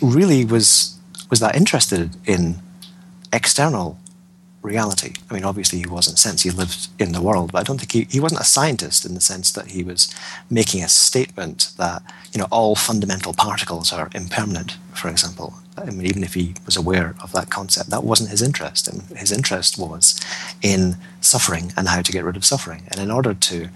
really 0.00 0.44
was 0.44 0.98
was 1.30 1.40
that 1.40 1.56
interested 1.56 2.16
in 2.26 2.60
external 3.32 3.98
reality. 4.62 5.12
I 5.30 5.34
mean, 5.34 5.44
obviously 5.44 5.78
he 5.78 5.86
wasn't 5.86 6.18
a 6.18 6.20
sense 6.20 6.42
he 6.42 6.50
lived 6.50 6.88
in 6.98 7.12
the 7.12 7.22
world, 7.22 7.52
but 7.52 7.60
I 7.60 7.62
don't 7.62 7.78
think 7.78 7.92
he, 7.92 8.06
he 8.10 8.20
wasn't 8.20 8.40
a 8.40 8.44
scientist 8.44 9.04
in 9.04 9.14
the 9.14 9.20
sense 9.20 9.52
that 9.52 9.68
he 9.68 9.82
was 9.82 10.14
making 10.50 10.82
a 10.82 10.88
statement 10.88 11.70
that, 11.76 12.02
you 12.32 12.40
know, 12.40 12.48
all 12.50 12.74
fundamental 12.74 13.32
particles 13.34 13.92
are 13.92 14.10
impermanent, 14.14 14.76
for 14.94 15.08
example. 15.08 15.54
I 15.82 15.90
mean, 15.90 16.06
even 16.06 16.24
if 16.24 16.34
he 16.34 16.54
was 16.66 16.76
aware 16.76 17.14
of 17.22 17.32
that 17.32 17.50
concept, 17.50 17.90
that 17.90 18.04
wasn't 18.04 18.30
his 18.30 18.42
interest. 18.42 18.88
And 18.88 19.02
his 19.16 19.32
interest 19.32 19.78
was 19.78 20.20
in 20.62 20.96
suffering 21.20 21.72
and 21.76 21.88
how 21.88 22.02
to 22.02 22.12
get 22.12 22.24
rid 22.24 22.36
of 22.36 22.44
suffering. 22.44 22.84
And 22.88 23.00
in 23.00 23.10
order 23.10 23.34
to 23.34 23.68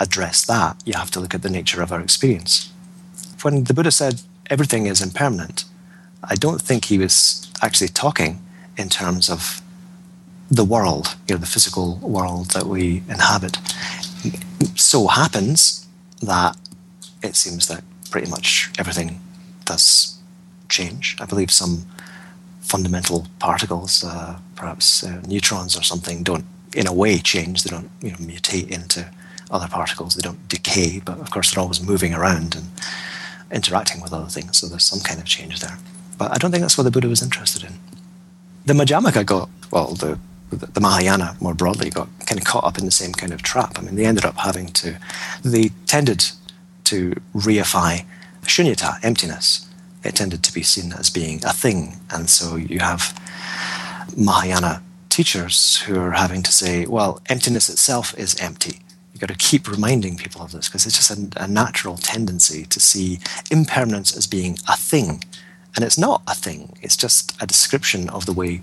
address 0.00 0.44
that, 0.46 0.76
you 0.84 0.94
have 0.94 1.10
to 1.12 1.20
look 1.20 1.34
at 1.34 1.42
the 1.42 1.50
nature 1.50 1.82
of 1.82 1.92
our 1.92 2.00
experience. 2.00 2.72
When 3.42 3.64
the 3.64 3.74
Buddha 3.74 3.90
said 3.90 4.22
everything 4.50 4.86
is 4.86 5.00
impermanent, 5.00 5.64
I 6.22 6.34
don't 6.34 6.60
think 6.60 6.86
he 6.86 6.98
was 6.98 7.50
actually 7.62 7.88
talking 7.88 8.40
in 8.76 8.88
terms 8.88 9.28
of 9.30 9.60
the 10.50 10.64
world, 10.64 11.16
you 11.28 11.34
know, 11.34 11.40
the 11.40 11.46
physical 11.46 11.96
world 11.96 12.52
that 12.52 12.66
we 12.66 13.02
inhabit. 13.08 13.58
So 14.74 15.06
happens 15.08 15.86
that 16.22 16.56
it 17.22 17.36
seems 17.36 17.68
that 17.68 17.84
pretty 18.10 18.30
much 18.30 18.70
everything 18.78 19.20
does 19.64 20.17
change. 20.68 21.16
I 21.20 21.26
believe 21.26 21.50
some 21.50 21.86
fundamental 22.60 23.26
particles, 23.38 24.04
uh, 24.04 24.38
perhaps 24.54 25.04
uh, 25.04 25.22
neutrons 25.26 25.76
or 25.76 25.82
something, 25.82 26.22
don't 26.22 26.44
in 26.74 26.86
a 26.86 26.92
way 26.92 27.18
change. 27.18 27.62
They 27.62 27.70
don't 27.70 27.90
you 28.00 28.10
know 28.10 28.18
mutate 28.18 28.70
into 28.70 29.08
other 29.50 29.68
particles. 29.68 30.14
They 30.14 30.22
don't 30.22 30.48
decay, 30.48 31.00
but 31.04 31.18
of 31.18 31.30
course 31.30 31.52
they're 31.52 31.62
always 31.62 31.80
moving 31.80 32.14
around 32.14 32.54
and 32.54 32.66
interacting 33.50 34.02
with 34.02 34.12
other 34.12 34.28
things. 34.28 34.58
So 34.58 34.66
there's 34.66 34.84
some 34.84 35.00
kind 35.00 35.18
of 35.18 35.26
change 35.26 35.60
there. 35.60 35.78
But 36.18 36.32
I 36.32 36.36
don't 36.36 36.50
think 36.50 36.62
that's 36.62 36.76
what 36.76 36.84
the 36.84 36.90
Buddha 36.90 37.08
was 37.08 37.22
interested 37.22 37.64
in. 37.64 37.74
The 38.66 38.74
Madhyamaka 38.74 39.24
got 39.24 39.48
well 39.70 39.94
the 39.94 40.18
the 40.50 40.80
Mahayana 40.80 41.36
more 41.40 41.54
broadly 41.54 41.90
got 41.90 42.08
kind 42.26 42.38
of 42.38 42.46
caught 42.46 42.64
up 42.64 42.78
in 42.78 42.84
the 42.84 42.90
same 42.90 43.12
kind 43.12 43.32
of 43.32 43.42
trap. 43.42 43.78
I 43.78 43.82
mean, 43.82 43.96
they 43.96 44.06
ended 44.06 44.24
up 44.24 44.36
having 44.36 44.68
to, 44.68 44.98
they 45.42 45.70
tended 45.86 46.30
to 46.84 47.20
reify 47.34 48.04
shunyata, 48.42 48.98
emptiness. 49.02 49.67
It 50.04 50.14
tended 50.14 50.42
to 50.44 50.52
be 50.52 50.62
seen 50.62 50.92
as 50.92 51.10
being 51.10 51.44
a 51.44 51.52
thing. 51.52 51.96
And 52.10 52.30
so 52.30 52.56
you 52.56 52.80
have 52.80 53.18
Mahayana 54.16 54.82
teachers 55.08 55.78
who 55.78 55.98
are 55.98 56.12
having 56.12 56.42
to 56.44 56.52
say, 56.52 56.86
well, 56.86 57.20
emptiness 57.26 57.68
itself 57.68 58.16
is 58.16 58.40
empty. 58.40 58.80
You've 59.12 59.20
got 59.20 59.28
to 59.28 59.36
keep 59.36 59.68
reminding 59.68 60.16
people 60.16 60.42
of 60.42 60.52
this 60.52 60.68
because 60.68 60.86
it's 60.86 60.96
just 60.96 61.10
a, 61.10 61.44
a 61.44 61.48
natural 61.48 61.96
tendency 61.96 62.64
to 62.66 62.78
see 62.78 63.18
impermanence 63.50 64.16
as 64.16 64.28
being 64.28 64.58
a 64.68 64.76
thing. 64.76 65.24
And 65.74 65.84
it's 65.84 65.98
not 65.98 66.22
a 66.26 66.34
thing, 66.34 66.76
it's 66.82 66.96
just 66.96 67.36
a 67.42 67.46
description 67.46 68.08
of 68.10 68.26
the 68.26 68.32
way 68.32 68.62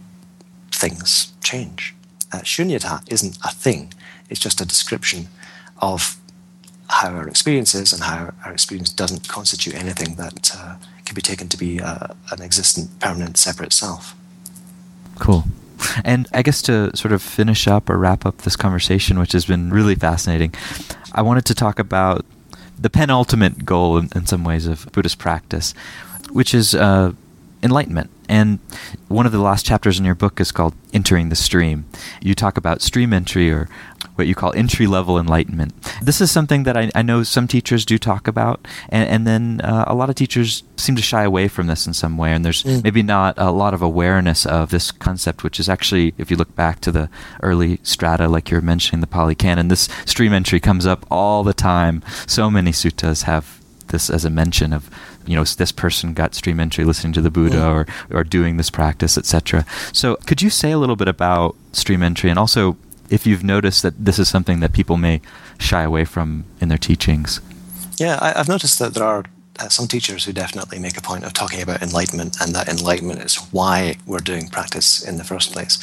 things 0.72 1.34
change. 1.44 1.94
Uh, 2.32 2.40
shunyata 2.40 3.04
isn't 3.12 3.38
a 3.44 3.52
thing, 3.52 3.94
it's 4.30 4.40
just 4.40 4.62
a 4.62 4.66
description 4.66 5.28
of 5.82 6.18
how 6.90 7.10
our 7.10 7.28
experience 7.28 7.74
is 7.74 7.94
and 7.94 8.04
how 8.04 8.34
our 8.46 8.54
experience 8.54 8.92
doesn't 8.92 9.28
constitute 9.28 9.76
anything 9.76 10.16
that 10.16 10.52
uh, 10.56 10.76
can 11.06 11.16
be 11.16 11.22
taken 11.22 11.48
to 11.50 11.58
be 11.58 11.82
uh, 11.82 12.08
an 12.32 12.42
existent, 12.42 13.00
permanent, 13.00 13.38
separate 13.38 13.74
self. 13.74 14.16
Cool. 15.20 15.46
And 16.04 16.28
I 16.34 16.42
guess 16.42 16.62
to 16.64 16.96
sort 16.96 17.12
of 17.12 17.22
finish 17.22 17.68
up 17.68 17.90
or 17.90 17.98
wrap 17.98 18.26
up 18.26 18.40
this 18.40 18.56
conversation, 18.56 19.20
which 19.20 19.34
has 19.34 19.46
been 19.46 19.72
really 19.72 19.96
fascinating, 19.96 20.54
I 21.14 21.22
wanted 21.22 21.46
to 21.46 21.56
talk 21.56 21.80
about 21.80 22.26
the 22.78 22.90
penultimate 22.90 23.66
goal 23.66 23.98
in, 23.98 24.10
in 24.16 24.26
some 24.26 24.44
ways 24.44 24.68
of 24.68 24.88
Buddhist 24.92 25.18
practice, 25.18 25.74
which 26.32 26.54
is 26.54 26.76
uh, 26.76 27.14
enlightenment. 27.64 28.10
And 28.28 28.60
one 29.08 29.26
of 29.26 29.32
the 29.32 29.40
last 29.40 29.66
chapters 29.66 30.00
in 30.00 30.06
your 30.06 30.16
book 30.16 30.40
is 30.40 30.52
called 30.52 30.74
Entering 30.94 31.30
the 31.30 31.36
Stream. 31.36 31.86
You 32.22 32.36
talk 32.36 32.58
about 32.58 32.82
stream 32.82 33.14
entry 33.14 33.52
or 33.52 33.70
what 34.16 34.28
you 34.28 34.36
call 34.36 34.54
entry 34.54 34.88
level 34.88 35.20
enlightenment. 35.20 35.74
This 36.02 36.22
is 36.22 36.32
something 36.32 36.64
that 36.64 36.78
I, 36.78 36.92
I 36.96 37.02
know 37.02 37.24
some 37.24 37.48
teachers 37.48 37.86
do 37.86 37.98
talk 37.98 38.28
about, 38.28 38.68
and, 38.90 39.10
and 39.10 39.28
then 39.28 39.62
uh, 39.62 39.86
a 39.88 39.96
lot 39.96 40.10
of 40.10 40.16
teachers 40.16 40.64
seem 40.78 40.96
to 40.96 41.02
shy 41.02 41.24
away 41.24 41.48
from 41.48 41.68
this 41.68 41.86
in 41.88 41.94
some 41.94 42.18
way. 42.18 42.32
And 42.32 42.44
there's 42.44 42.64
mm. 42.64 42.84
maybe 42.84 43.04
not 43.04 43.36
a 43.38 43.52
lot 43.52 43.74
of 43.74 43.82
awareness 43.82 44.46
of 44.46 44.70
this 44.72 44.92
concept, 44.92 45.44
which 45.44 45.60
is 45.60 45.70
actually, 45.70 46.14
if 46.18 46.32
you 46.32 46.38
look 46.38 46.56
back 46.56 46.82
to 46.82 46.92
the 46.92 47.10
early 47.44 47.80
strata, 47.84 48.28
like 48.28 48.50
you 48.50 48.58
were 48.58 48.62
mentioning, 48.62 49.02
the 49.02 49.08
Pali 49.08 49.36
Canon, 49.36 49.68
this 49.68 49.90
stream 50.06 50.34
entry 50.34 50.60
comes 50.60 50.86
up 50.86 51.06
all 51.12 51.44
the 51.44 51.54
time. 51.54 52.04
So 52.28 52.50
many 52.50 52.72
suttas 52.72 53.24
have 53.24 53.62
this 53.88 54.10
as 54.10 54.26
a 54.26 54.30
mention 54.30 54.74
of 54.74 54.90
you 55.26 55.36
know 55.36 55.44
this 55.44 55.72
person 55.72 56.14
got 56.14 56.36
stream 56.36 56.60
entry 56.60 56.84
listening 56.84 57.14
to 57.14 57.22
the 57.22 57.32
Buddha 57.32 57.58
mm. 57.58 57.74
or 58.12 58.18
or 58.18 58.24
doing 58.24 58.58
this 58.58 58.70
practice, 58.70 59.18
etc. 59.18 59.66
So 59.94 60.16
could 60.28 60.42
you 60.42 60.50
say 60.50 60.72
a 60.72 60.78
little 60.78 60.96
bit 60.96 61.08
about 61.08 61.56
stream 61.72 62.04
entry 62.04 62.30
and 62.30 62.40
also 62.40 62.78
if 63.10 63.26
you've 63.26 63.44
noticed 63.44 63.84
that 63.84 64.06
this 64.06 64.20
is 64.20 64.30
something 64.30 64.60
that 64.60 64.74
people 64.74 64.98
may 64.98 65.22
shy 65.60 65.84
away 65.84 66.06
from 66.06 66.46
in 66.60 66.70
their 66.70 66.78
teachings? 66.78 67.42
Yeah, 67.98 68.18
I, 68.22 68.38
have 68.38 68.50
noticed 68.50 68.80
that 68.80 68.94
there 68.94 69.04
are 69.04 69.24
uh, 69.60 69.70
some 69.70 69.88
teachers 69.88 70.26
who 70.26 70.34
definitely 70.34 70.80
make 70.80 70.98
a 70.98 71.02
point 71.02 71.24
of 71.24 71.34
talking 71.34 71.62
about 71.62 71.82
enlightenment, 71.82 72.38
and 72.42 72.54
that 72.54 72.68
enlightenment 72.68 73.22
is 73.22 73.38
why 73.52 73.96
we're 74.06 74.20
doing 74.20 74.48
practice 74.50 75.02
in 75.02 75.18
the 75.18 75.24
first 75.24 75.54
place. 75.54 75.78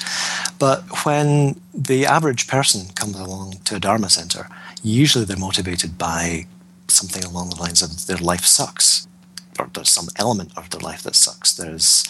But 0.59 0.83
when 1.07 1.61
the 1.75 2.05
average 2.07 2.49
person 2.49 2.93
comes 2.95 3.19
along 3.19 3.61
to 3.65 3.77
a 3.77 3.81
Dharma 3.81 4.11
center, 4.11 4.49
usually 4.83 5.25
they're 5.25 5.37
motivated 5.37 5.97
by 5.97 6.47
something 6.89 7.25
along 7.25 7.51
the 7.51 7.57
lines 7.57 7.81
of 7.81 8.07
their 8.07 8.19
life 8.19 8.45
sucks 8.45 9.07
or 9.59 9.71
there's 9.75 9.91
some 9.91 10.09
element 10.17 10.53
of 10.57 10.71
their 10.71 10.81
life 10.81 11.03
that 11.03 11.15
sucks. 11.15 11.53
There's 11.53 12.05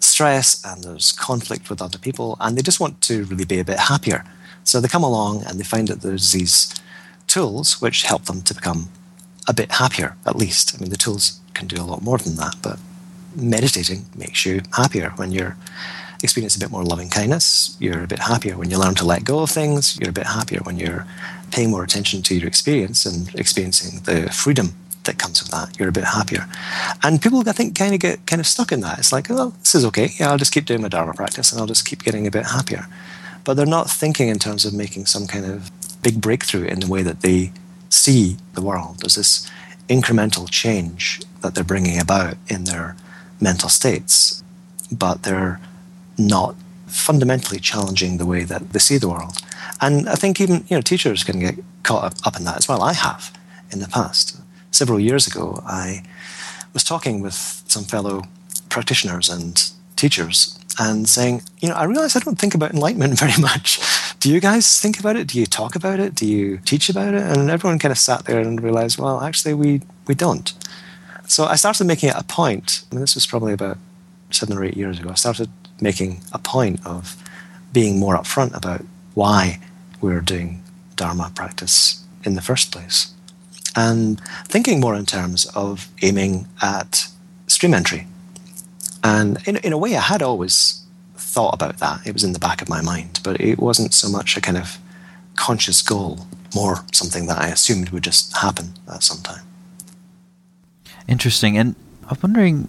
stress 0.00 0.62
and 0.64 0.84
there's 0.84 1.12
conflict 1.12 1.70
with 1.70 1.82
other 1.82 1.98
people, 1.98 2.36
and 2.40 2.56
they 2.56 2.62
just 2.62 2.80
want 2.80 3.00
to 3.02 3.24
really 3.24 3.44
be 3.44 3.58
a 3.58 3.64
bit 3.64 3.78
happier. 3.78 4.24
So 4.68 4.82
they 4.82 4.88
come 4.88 5.02
along 5.02 5.44
and 5.46 5.58
they 5.58 5.64
find 5.64 5.88
that 5.88 6.02
there's 6.02 6.32
these 6.32 6.74
tools 7.26 7.80
which 7.80 8.02
help 8.02 8.26
them 8.26 8.42
to 8.42 8.54
become 8.54 8.90
a 9.48 9.54
bit 9.54 9.72
happier, 9.72 10.14
at 10.26 10.36
least. 10.36 10.74
I 10.74 10.78
mean, 10.78 10.90
the 10.90 10.98
tools 10.98 11.40
can 11.54 11.68
do 11.68 11.80
a 11.80 11.88
lot 11.88 12.02
more 12.02 12.18
than 12.18 12.36
that, 12.36 12.56
but 12.60 12.78
meditating 13.34 14.04
makes 14.14 14.44
you 14.44 14.60
happier 14.76 15.14
when 15.16 15.32
you're 15.32 15.56
experiencing 16.22 16.62
a 16.62 16.66
bit 16.66 16.70
more 16.70 16.84
loving 16.84 17.08
kindness. 17.08 17.78
You're 17.80 18.04
a 18.04 18.06
bit 18.06 18.18
happier 18.18 18.58
when 18.58 18.70
you 18.70 18.78
learn 18.78 18.94
to 18.96 19.06
let 19.06 19.24
go 19.24 19.38
of 19.38 19.48
things. 19.50 19.98
You're 19.98 20.10
a 20.10 20.20
bit 20.20 20.26
happier 20.26 20.60
when 20.64 20.76
you're 20.76 21.06
paying 21.50 21.70
more 21.70 21.82
attention 21.82 22.20
to 22.24 22.34
your 22.34 22.46
experience 22.46 23.06
and 23.06 23.34
experiencing 23.36 24.00
the 24.00 24.30
freedom 24.30 24.74
that 25.04 25.18
comes 25.18 25.42
with 25.42 25.50
that. 25.50 25.78
You're 25.78 25.88
a 25.88 25.92
bit 25.92 26.04
happier. 26.04 26.46
And 27.02 27.22
people, 27.22 27.42
I 27.48 27.52
think, 27.52 27.74
kind 27.74 27.94
of 27.94 28.00
get 28.00 28.26
kind 28.26 28.40
of 28.40 28.46
stuck 28.46 28.70
in 28.70 28.80
that. 28.80 28.98
It's 28.98 29.12
like, 29.14 29.30
oh, 29.30 29.54
this 29.60 29.74
is 29.74 29.86
okay. 29.86 30.10
Yeah, 30.20 30.30
I'll 30.30 30.36
just 30.36 30.52
keep 30.52 30.66
doing 30.66 30.82
my 30.82 30.88
Dharma 30.88 31.14
practice 31.14 31.52
and 31.52 31.58
I'll 31.58 31.66
just 31.66 31.86
keep 31.86 32.04
getting 32.04 32.26
a 32.26 32.30
bit 32.30 32.44
happier. 32.44 32.86
But 33.48 33.56
they're 33.56 33.64
not 33.64 33.88
thinking 33.88 34.28
in 34.28 34.38
terms 34.38 34.66
of 34.66 34.74
making 34.74 35.06
some 35.06 35.26
kind 35.26 35.46
of 35.46 35.70
big 36.02 36.20
breakthrough 36.20 36.64
in 36.64 36.80
the 36.80 36.86
way 36.86 37.02
that 37.02 37.22
they 37.22 37.50
see 37.88 38.36
the 38.52 38.60
world. 38.60 38.98
There's 38.98 39.14
this 39.14 39.50
incremental 39.88 40.50
change 40.50 41.22
that 41.40 41.54
they're 41.54 41.64
bringing 41.64 41.98
about 41.98 42.36
in 42.48 42.64
their 42.64 42.94
mental 43.40 43.70
states, 43.70 44.44
but 44.92 45.22
they're 45.22 45.58
not 46.18 46.56
fundamentally 46.88 47.58
challenging 47.58 48.18
the 48.18 48.26
way 48.26 48.44
that 48.44 48.74
they 48.74 48.78
see 48.80 48.98
the 48.98 49.08
world. 49.08 49.38
And 49.80 50.10
I 50.10 50.14
think 50.16 50.42
even 50.42 50.66
you 50.68 50.76
know 50.76 50.82
teachers 50.82 51.24
can 51.24 51.40
get 51.40 51.54
caught 51.84 52.20
up 52.26 52.36
in 52.36 52.44
that 52.44 52.58
as 52.58 52.68
well. 52.68 52.82
I 52.82 52.92
have 52.92 53.32
in 53.72 53.78
the 53.78 53.88
past 53.88 54.38
several 54.72 55.00
years 55.00 55.26
ago, 55.26 55.62
I 55.64 56.02
was 56.74 56.84
talking 56.84 57.22
with 57.22 57.62
some 57.66 57.84
fellow 57.84 58.24
practitioners 58.68 59.30
and 59.30 59.72
teachers 59.98 60.58
and 60.78 61.08
saying, 61.08 61.42
you 61.60 61.68
know, 61.68 61.74
I 61.74 61.84
realize 61.84 62.16
I 62.16 62.20
don't 62.20 62.38
think 62.38 62.54
about 62.54 62.72
enlightenment 62.72 63.18
very 63.24 63.40
much. 63.40 63.80
Do 64.20 64.32
you 64.32 64.40
guys 64.40 64.80
think 64.80 64.98
about 64.98 65.16
it? 65.16 65.26
Do 65.26 65.38
you 65.38 65.46
talk 65.46 65.74
about 65.74 66.00
it? 66.00 66.14
Do 66.14 66.26
you 66.26 66.58
teach 66.64 66.88
about 66.88 67.14
it? 67.14 67.22
And 67.22 67.50
everyone 67.50 67.78
kind 67.78 67.92
of 67.92 67.98
sat 67.98 68.24
there 68.24 68.40
and 68.40 68.62
realized, 68.62 68.98
well, 68.98 69.20
actually, 69.20 69.54
we, 69.54 69.82
we 70.06 70.14
don't. 70.14 70.52
So 71.26 71.44
I 71.44 71.56
started 71.56 71.84
making 71.84 72.08
it 72.08 72.16
a 72.16 72.24
point. 72.24 72.84
Mean, 72.90 73.00
this 73.00 73.14
was 73.14 73.26
probably 73.26 73.52
about 73.52 73.76
seven 74.30 74.56
or 74.56 74.64
eight 74.64 74.76
years 74.76 74.98
ago. 74.98 75.10
I 75.10 75.14
started 75.14 75.50
making 75.80 76.22
a 76.32 76.38
point 76.38 76.84
of 76.86 77.16
being 77.72 77.98
more 77.98 78.16
upfront 78.16 78.56
about 78.56 78.84
why 79.14 79.60
we 80.00 80.10
we're 80.10 80.20
doing 80.20 80.62
Dharma 80.96 81.30
practice 81.34 82.04
in 82.24 82.34
the 82.34 82.40
first 82.40 82.72
place 82.72 83.12
and 83.76 84.20
thinking 84.46 84.80
more 84.80 84.94
in 84.94 85.06
terms 85.06 85.46
of 85.54 85.88
aiming 86.02 86.48
at 86.62 87.08
stream 87.46 87.74
entry. 87.74 88.06
And 89.04 89.38
in, 89.46 89.56
in 89.58 89.72
a 89.72 89.78
way, 89.78 89.96
I 89.96 90.00
had 90.00 90.22
always 90.22 90.82
thought 91.16 91.54
about 91.54 91.78
that. 91.78 92.06
It 92.06 92.12
was 92.12 92.24
in 92.24 92.32
the 92.32 92.38
back 92.38 92.62
of 92.62 92.68
my 92.68 92.82
mind, 92.82 93.20
but 93.22 93.40
it 93.40 93.58
wasn't 93.58 93.94
so 93.94 94.08
much 94.08 94.36
a 94.36 94.40
kind 94.40 94.56
of 94.56 94.78
conscious 95.36 95.82
goal, 95.82 96.26
more 96.54 96.84
something 96.92 97.26
that 97.26 97.38
I 97.38 97.48
assumed 97.48 97.90
would 97.90 98.04
just 98.04 98.36
happen 98.36 98.74
at 98.92 99.02
some 99.02 99.18
time. 99.18 99.44
Interesting. 101.06 101.56
And 101.56 101.74
I'm 102.08 102.18
wondering 102.22 102.68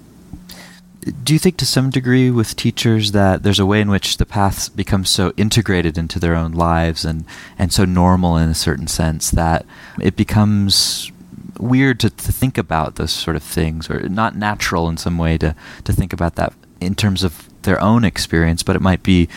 do 1.23 1.33
you 1.33 1.39
think 1.39 1.57
to 1.57 1.65
some 1.65 1.89
degree 1.89 2.29
with 2.29 2.55
teachers 2.55 3.13
that 3.13 3.43
there's 3.43 3.59
a 3.59 3.65
way 3.65 3.81
in 3.81 3.89
which 3.89 4.17
the 4.17 4.25
paths 4.25 4.67
become 4.67 5.05
so 5.05 5.33
integrated 5.37 5.97
into 5.97 6.19
their 6.19 6.35
own 6.35 6.51
lives 6.51 7.05
and, 7.05 7.23
and 7.57 7.71
so 7.71 7.85
normal 7.85 8.37
in 8.37 8.49
a 8.49 8.55
certain 8.55 8.87
sense 8.87 9.31
that 9.31 9.65
it 10.01 10.15
becomes 10.15 11.11
weird 11.59 11.99
to, 12.01 12.09
to 12.09 12.31
think 12.31 12.57
about 12.57 12.95
those 12.95 13.11
sort 13.11 13.35
of 13.35 13.43
things 13.43 13.89
or 13.89 14.07
not 14.09 14.35
natural 14.35 14.89
in 14.89 14.97
some 14.97 15.17
way 15.17 15.37
to, 15.37 15.55
to 15.83 15.93
think 15.93 16.13
about 16.13 16.35
that 16.35 16.53
in 16.79 16.95
terms 16.95 17.23
of 17.23 17.49
their 17.63 17.81
own 17.81 18.03
experience, 18.03 18.63
but 18.63 18.75
it 18.75 18.81
might 18.81 19.03
be 19.03 19.27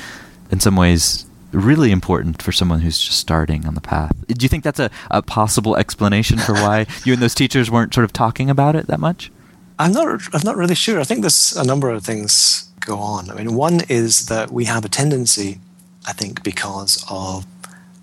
in 0.51 0.61
some 0.61 0.77
ways 0.77 1.27
really 1.53 1.91
important 1.91 2.41
for 2.41 2.53
someone 2.53 2.81
who's 2.81 2.99
just 2.99 3.19
starting 3.19 3.67
on 3.67 3.75
the 3.75 3.81
path. 3.81 4.13
Do 4.27 4.43
you 4.43 4.49
think 4.49 4.65
that's 4.65 4.81
a, 4.81 4.91
a 5.11 5.23
possible 5.23 5.77
explanation 5.77 6.39
for 6.39 6.55
why 6.55 6.87
you 7.05 7.13
and 7.13 7.23
those 7.23 7.35
teachers 7.35 7.71
weren't 7.71 7.93
sort 7.93 8.05
of 8.05 8.13
talking 8.13 8.49
about 8.49 8.75
it 8.77 8.87
that 8.87 9.01
much? 9.01 9.31
I'm 9.79 9.93
not. 9.93 10.23
I'm 10.33 10.43
not 10.45 10.57
really 10.57 10.75
sure. 10.75 11.01
I 11.01 11.05
think 11.05 11.23
there's 11.23 11.57
a 11.57 11.65
number 11.65 11.91
of 11.91 12.05
things 12.05 12.71
go 12.81 12.99
on. 12.99 13.31
I 13.31 13.35
mean, 13.35 13.55
one 13.55 13.81
is 13.89 14.27
that 14.27 14.53
we 14.53 14.67
have 14.67 14.85
a 14.85 14.89
tendency, 14.89 15.59
I 16.07 16.13
think, 16.13 16.43
because 16.43 17.05
of 17.11 17.47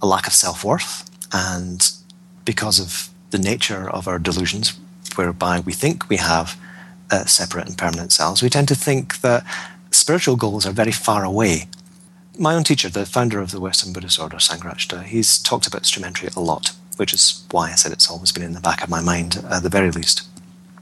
a 0.01 0.07
lack 0.07 0.27
of 0.27 0.33
self 0.33 0.63
worth 0.63 1.09
and 1.31 1.89
because 2.43 2.79
of 2.79 3.08
the 3.31 3.39
nature 3.39 3.89
of 3.89 4.07
our 4.07 4.19
delusions, 4.19 4.77
whereby 5.15 5.59
we 5.59 5.73
think 5.73 6.09
we 6.09 6.17
have 6.17 6.59
uh, 7.11 7.25
separate 7.25 7.67
and 7.67 7.77
permanent 7.77 8.11
selves, 8.11 8.41
we 8.41 8.49
tend 8.49 8.67
to 8.67 8.75
think 8.75 9.21
that 9.21 9.43
spiritual 9.91 10.35
goals 10.35 10.65
are 10.65 10.71
very 10.71 10.91
far 10.91 11.23
away. 11.23 11.67
My 12.37 12.55
own 12.55 12.63
teacher, 12.63 12.89
the 12.89 13.05
founder 13.05 13.39
of 13.41 13.51
the 13.51 13.59
Western 13.59 13.91
Buddhist 13.93 14.19
order, 14.19 14.37
Sangharakshita, 14.37 15.03
he's 15.03 15.39
talked 15.39 15.67
about 15.67 15.85
stream 15.85 16.05
entry 16.05 16.29
a 16.35 16.39
lot, 16.39 16.71
which 16.97 17.13
is 17.13 17.43
why 17.51 17.71
I 17.71 17.75
said 17.75 17.91
it's 17.91 18.09
always 18.09 18.31
been 18.31 18.43
in 18.43 18.53
the 18.53 18.61
back 18.61 18.83
of 18.83 18.89
my 18.89 19.01
mind 19.01 19.43
at 19.49 19.63
the 19.63 19.69
very 19.69 19.91
least. 19.91 20.27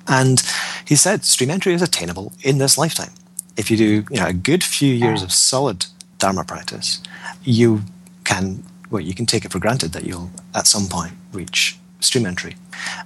And 0.07 0.41
he 0.85 0.95
said 0.95 1.25
stream 1.25 1.49
entry 1.49 1.73
is 1.73 1.81
attainable 1.81 2.31
in 2.41 2.59
this 2.59 2.77
lifetime. 2.77 3.11
If 3.57 3.71
you 3.71 3.77
do 3.77 4.05
you 4.11 4.19
know, 4.19 4.27
a 4.27 4.33
good 4.33 4.63
few 4.63 4.93
years 4.93 5.23
of 5.23 5.31
solid 5.33 5.87
Dharma 6.19 6.43
practice, 6.43 7.01
you 7.43 7.81
can, 8.23 8.63
well, 8.89 9.01
you 9.01 9.13
can 9.13 9.25
take 9.25 9.45
it 9.45 9.51
for 9.51 9.59
granted 9.59 9.93
that 9.93 10.03
you'll 10.05 10.31
at 10.53 10.67
some 10.67 10.87
point 10.87 11.13
reach 11.33 11.76
stream 11.99 12.25
entry. 12.25 12.55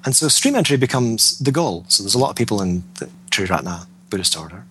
And 0.06 0.16
so 0.16 0.28
stream 0.28 0.56
entry 0.56 0.78
becomes 0.78 1.40
the 1.40 1.52
goal. 1.52 1.86
So 1.88 2.04
there's 2.04 2.16
a 2.16 2.20
lot 2.20 2.30
of 2.30 2.36
people 2.36 2.62
in 2.62 2.84
the 3.00 3.10
Triratna 3.30 3.86
Buddhist 4.10 4.38
order 4.38 4.66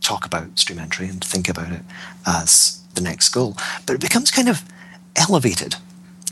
talk 0.00 0.24
about 0.24 0.58
stream 0.58 0.78
entry 0.78 1.08
and 1.08 1.22
think 1.24 1.48
about 1.48 1.72
it 1.72 1.82
as 2.26 2.80
the 2.94 3.00
next 3.00 3.30
goal. 3.30 3.56
But 3.84 3.94
it 3.94 4.00
becomes 4.00 4.30
kind 4.30 4.48
of 4.48 4.62
elevated 5.16 5.76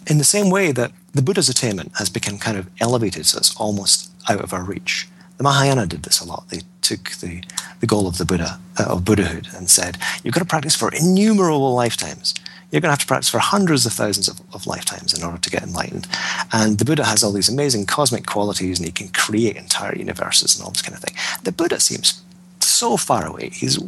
in 0.07 0.19
the 0.19 0.25
same 0.25 0.51
way 0.51 0.73
that 0.73 0.93
the 1.13 1.23
Buddha's 1.23 1.49
attainment 1.49 1.93
has 1.99 2.11
become 2.11 2.39
kind 2.39 2.59
of 2.59 2.69
elevated, 2.81 3.27
so 3.27 3.39
it's 3.39 3.57
almost 3.57 4.11
out 4.29 4.43
of 4.43 4.53
our 4.53 4.63
reach. 4.63 5.09
The 5.37 5.45
Mahayana 5.45 5.87
did 5.87 6.03
this 6.03 6.21
a 6.21 6.25
lot. 6.25 6.49
They 6.49 6.61
took 6.83 7.11
the, 7.21 7.43
the 7.81 7.87
goal 7.87 8.07
of 8.07 8.19
the 8.19 8.25
Buddha, 8.25 8.61
uh, 8.79 8.85
of 8.85 9.05
Buddhahood, 9.05 9.49
and 9.57 9.69
said, 9.69 9.99
you've 10.23 10.35
got 10.35 10.41
to 10.41 10.47
practice 10.47 10.77
for 10.77 10.93
innumerable 10.93 11.75
lifetimes. 11.75 12.35
You're 12.75 12.81
going 12.81 12.89
to 12.89 12.95
have 12.95 12.99
to 12.99 13.07
practice 13.07 13.29
for 13.29 13.39
hundreds 13.39 13.87
of 13.87 13.93
thousands 13.93 14.27
of, 14.27 14.41
of 14.53 14.67
lifetimes 14.67 15.17
in 15.17 15.23
order 15.23 15.39
to 15.39 15.49
get 15.49 15.63
enlightened. 15.63 16.09
And 16.53 16.77
the 16.77 16.85
Buddha 16.85 17.05
has 17.05 17.23
all 17.23 17.31
these 17.31 17.49
amazing 17.49 17.87
cosmic 17.87 18.27
qualities 18.27 18.81
and 18.81 18.87
he 18.87 18.91
can 18.91 19.11
create 19.11 19.55
entire 19.55 19.95
universes 19.95 20.57
and 20.57 20.65
all 20.65 20.73
this 20.73 20.83
kind 20.83 20.97
of 20.97 21.01
thing. 21.01 21.15
The 21.45 21.53
Buddha 21.53 21.79
seems 21.79 22.21
so 22.59 22.97
far 22.97 23.29
away. 23.29 23.51
He's 23.51 23.79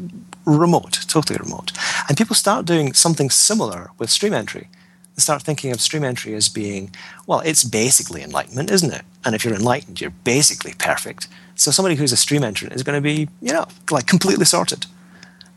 remote, 0.44 1.00
totally 1.08 1.36
remote. 1.42 1.72
And 2.08 2.16
people 2.16 2.36
start 2.36 2.64
doing 2.64 2.92
something 2.92 3.28
similar 3.28 3.90
with 3.98 4.08
stream 4.08 4.32
entry. 4.32 4.68
They 5.16 5.20
start 5.20 5.42
thinking 5.42 5.72
of 5.72 5.80
stream 5.80 6.04
entry 6.04 6.34
as 6.34 6.48
being, 6.48 6.94
well, 7.26 7.40
it's 7.40 7.64
basically 7.64 8.22
enlightenment, 8.22 8.70
isn't 8.70 8.92
it? 8.92 9.02
And 9.24 9.34
if 9.34 9.44
you're 9.44 9.52
enlightened, 9.52 10.00
you're 10.00 10.10
basically 10.22 10.74
perfect. 10.78 11.26
So 11.56 11.72
somebody 11.72 11.96
who's 11.96 12.12
a 12.12 12.16
stream 12.16 12.44
entrant 12.44 12.72
is 12.72 12.84
going 12.84 12.96
to 12.96 13.02
be, 13.02 13.28
you 13.42 13.52
know, 13.52 13.66
like 13.90 14.06
completely 14.06 14.44
sorted. 14.44 14.86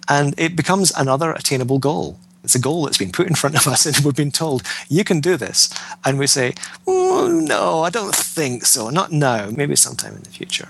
And 0.08 0.34
it 0.40 0.56
becomes 0.56 0.92
another 0.98 1.32
attainable 1.32 1.78
goal. 1.78 2.18
It's 2.44 2.56
a 2.56 2.60
goal 2.60 2.84
that's 2.84 2.98
been 2.98 3.12
put 3.12 3.28
in 3.28 3.36
front 3.36 3.56
of 3.56 3.68
us, 3.68 3.86
and 3.88 3.98
we've 4.04 4.16
been 4.16 4.32
told, 4.32 4.64
you 4.88 5.04
can 5.04 5.20
do 5.20 5.38
this. 5.38 5.70
And 6.06 6.18
we 6.18 6.28
say, 6.28 6.54
oh, 6.88 7.28
no, 7.28 7.84
I 7.84 7.90
don't 7.90 8.16
think 8.16 8.66
so. 8.66 8.90
Not 8.90 9.12
now, 9.12 9.50
maybe 9.50 9.76
sometime 9.76 10.16
in 10.16 10.24
the 10.24 10.30
future. 10.30 10.70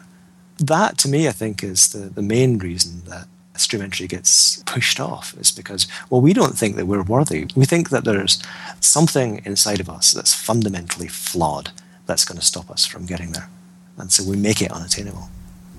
That, 0.58 0.97
to 0.99 1.08
me, 1.08 1.27
I 1.27 1.32
think, 1.32 1.63
is 1.63 1.89
the, 1.89 2.10
the 2.10 2.21
main 2.21 2.58
reason 2.58 3.03
that 3.05 3.27
stream 3.60 3.82
entry 3.82 4.08
gets 4.08 4.63
pushed 4.63 4.99
off 4.99 5.36
is 5.38 5.51
because, 5.51 5.88
well, 6.10 6.21
we 6.21 6.34
don't 6.34 6.58
think 6.58 6.75
that 6.75 6.86
we're 6.86 7.03
worthy. 7.03 7.47
We 7.55 7.65
think 7.65 7.89
that 7.89 8.05
there's 8.05 8.41
something 8.79 9.41
inside 9.45 9.79
of 9.79 9.89
us 9.89 10.12
that's 10.12 10.34
fundamentally 10.34 11.08
flawed 11.08 11.71
that's 12.05 12.25
going 12.25 12.39
to 12.39 12.45
stop 12.45 12.71
us 12.71 12.86
from 12.86 13.05
getting 13.05 13.34
there. 13.34 13.49
And 13.97 14.12
so 14.12 14.27
we 14.27 14.38
make 14.38 14.62
it 14.62 14.71
unattainable. 14.71 15.29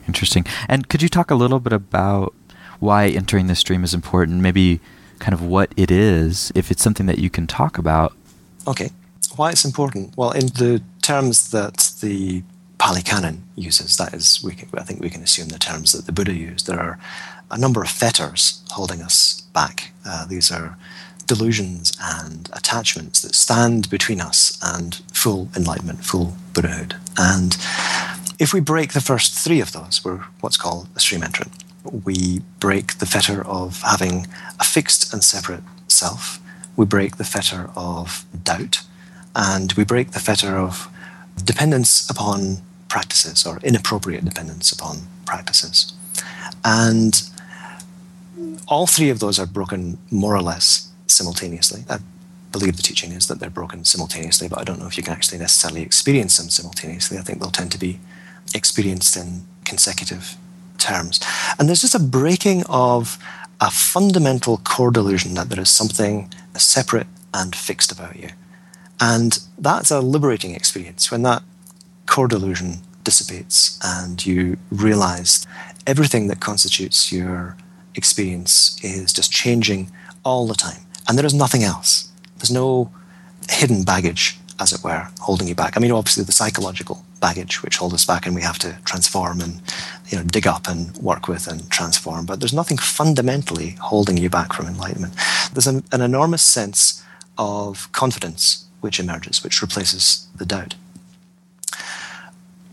Interesting. 0.07 0.44
And 0.68 0.88
could 0.88 1.03
you 1.03 1.09
talk 1.09 1.31
a 1.31 1.35
little 1.35 1.61
bit 1.61 1.72
about 1.72 2.35
why 2.79 3.09
entering 3.09 3.46
the 3.46 3.55
stream 3.55 3.83
is 3.83 3.94
important? 3.94 4.40
Maybe 4.40 4.81
kind 5.20 5.35
of 5.35 5.42
what 5.42 5.72
it 5.76 5.90
is, 5.90 6.50
if 6.54 6.70
it's 6.70 6.83
something 6.83 7.06
that 7.06 7.18
you 7.18 7.30
can 7.30 7.46
talk 7.46 7.78
about. 7.78 8.12
Okay. 8.66 8.90
Why 9.37 9.50
it's 9.50 9.64
important? 9.64 10.16
Well, 10.16 10.33
in 10.33 10.46
the 10.46 10.83
terms 11.02 11.50
that 11.50 11.92
the 12.00 12.42
Pali 12.78 13.02
Canon 13.02 13.44
uses, 13.54 13.96
that 13.98 14.12
is, 14.12 14.42
we 14.42 14.54
can, 14.54 14.68
I 14.76 14.83
think 14.83 15.00
we 15.00 15.11
can 15.11 15.22
assume 15.22 15.48
the 15.48 15.59
terms 15.59 15.92
that 15.92 16.06
the 16.06 16.12
Buddha 16.12 16.35
used. 16.35 16.66
There 16.66 16.80
are 16.80 16.98
a 17.50 17.59
number 17.59 17.83
of 17.83 17.90
fetters 17.90 18.62
holding 18.70 19.02
us 19.02 19.42
back. 19.52 19.92
Uh, 20.04 20.26
these 20.26 20.50
are 20.50 20.76
delusions 21.26 21.92
and 22.02 22.48
attachments 22.52 23.22
that 23.22 23.35
stand 23.35 23.88
between 23.88 24.20
us 24.20 24.59
and 24.62 24.96
full 25.12 25.48
enlightenment, 25.56 26.04
full 26.04 26.35
Buddhahood. 26.54 26.96
And 27.16 27.56
if 28.38 28.52
we 28.52 28.61
break 28.61 28.92
the 28.94 29.00
first 29.00 29.35
three 29.35 29.61
of 29.61 29.72
those, 29.72 30.04
we're 30.04 30.24
what's 30.40 30.56
called 30.56 30.88
a 30.96 31.00
stream 31.00 31.22
entrant. 31.22 31.52
We 31.84 32.40
break 32.58 32.98
the 32.98 33.06
fetter 33.06 33.44
of 33.46 33.82
having 33.82 34.26
a 34.58 34.64
fixed 34.64 35.12
and 35.12 35.24
separate 35.24 35.62
self. 35.88 36.38
We 36.76 36.86
break 36.86 37.16
the 37.16 37.24
fetter 37.24 37.70
of 37.76 38.24
doubt. 38.44 38.82
And 39.34 39.72
we 39.74 39.84
break 39.84 40.10
the 40.10 40.20
fetter 40.20 40.56
of 40.56 40.88
dependence 41.44 42.08
upon 42.10 42.58
practices 42.88 43.46
or 43.46 43.58
inappropriate 43.62 44.24
dependence 44.24 44.72
upon 44.72 44.98
practices. 45.24 45.92
And 46.64 47.22
all 48.68 48.86
three 48.86 49.10
of 49.10 49.20
those 49.20 49.38
are 49.38 49.46
broken 49.46 49.98
more 50.10 50.34
or 50.34 50.42
less 50.42 50.90
simultaneously. 51.06 51.84
I 51.88 51.98
believe 52.52 52.76
the 52.76 52.82
teaching 52.82 53.12
is 53.12 53.28
that 53.28 53.38
they're 53.38 53.50
broken 53.50 53.84
simultaneously, 53.84 54.48
but 54.48 54.58
I 54.58 54.64
don't 54.64 54.80
know 54.80 54.86
if 54.86 54.96
you 54.96 55.02
can 55.02 55.12
actually 55.12 55.38
necessarily 55.38 55.82
experience 55.82 56.38
them 56.38 56.50
simultaneously. 56.50 57.18
I 57.18 57.22
think 57.22 57.40
they'll 57.40 57.50
tend 57.50 57.72
to 57.72 57.78
be 57.78 58.00
experienced 58.54 59.16
in 59.16 59.44
consecutive 59.64 60.36
terms. 60.80 61.20
And 61.58 61.68
there's 61.68 61.82
just 61.82 61.94
a 61.94 62.00
breaking 62.00 62.64
of 62.68 63.18
a 63.60 63.70
fundamental 63.70 64.58
core 64.58 64.90
delusion 64.90 65.34
that 65.34 65.50
there 65.50 65.60
is 65.60 65.70
something 65.70 66.32
separate 66.56 67.06
and 67.32 67.54
fixed 67.54 67.92
about 67.92 68.16
you. 68.16 68.30
And 68.98 69.38
that's 69.58 69.90
a 69.90 70.00
liberating 70.00 70.54
experience 70.54 71.10
when 71.10 71.22
that 71.22 71.42
core 72.06 72.28
delusion 72.28 72.80
dissipates 73.04 73.78
and 73.82 74.24
you 74.26 74.58
realize 74.70 75.46
everything 75.86 76.26
that 76.28 76.40
constitutes 76.40 77.12
your 77.12 77.56
experience 77.94 78.82
is 78.84 79.12
just 79.12 79.32
changing 79.32 79.90
all 80.24 80.46
the 80.46 80.54
time. 80.54 80.82
And 81.08 81.16
there 81.16 81.26
is 81.26 81.34
nothing 81.34 81.62
else. 81.62 82.08
There's 82.38 82.50
no 82.50 82.90
hidden 83.48 83.84
baggage, 83.84 84.38
as 84.58 84.72
it 84.72 84.84
were, 84.84 85.08
holding 85.20 85.48
you 85.48 85.54
back. 85.54 85.76
I 85.76 85.80
mean, 85.80 85.92
obviously, 85.92 86.24
the 86.24 86.32
psychological 86.32 87.04
baggage 87.20 87.62
which 87.62 87.76
holds 87.76 87.94
us 87.94 88.04
back 88.04 88.26
and 88.26 88.35
we 88.35 88.42
have 88.42 88.59
to 88.59 88.78
transform 88.85 89.40
and 89.40 89.61
you 90.09 90.18
know 90.18 90.24
dig 90.24 90.46
up 90.46 90.66
and 90.66 90.96
work 90.98 91.28
with 91.28 91.46
and 91.46 91.70
transform. 91.70 92.26
But 92.26 92.40
there's 92.40 92.52
nothing 92.52 92.78
fundamentally 92.78 93.76
holding 93.80 94.16
you 94.16 94.30
back 94.30 94.52
from 94.52 94.66
enlightenment. 94.66 95.14
There's 95.52 95.66
an, 95.66 95.85
an 95.92 96.00
enormous 96.00 96.42
sense 96.42 97.04
of 97.38 97.90
confidence 97.92 98.66
which 98.80 98.98
emerges 98.98 99.44
which 99.44 99.62
replaces 99.62 100.26
the 100.37 100.46
doubt. 100.46 100.74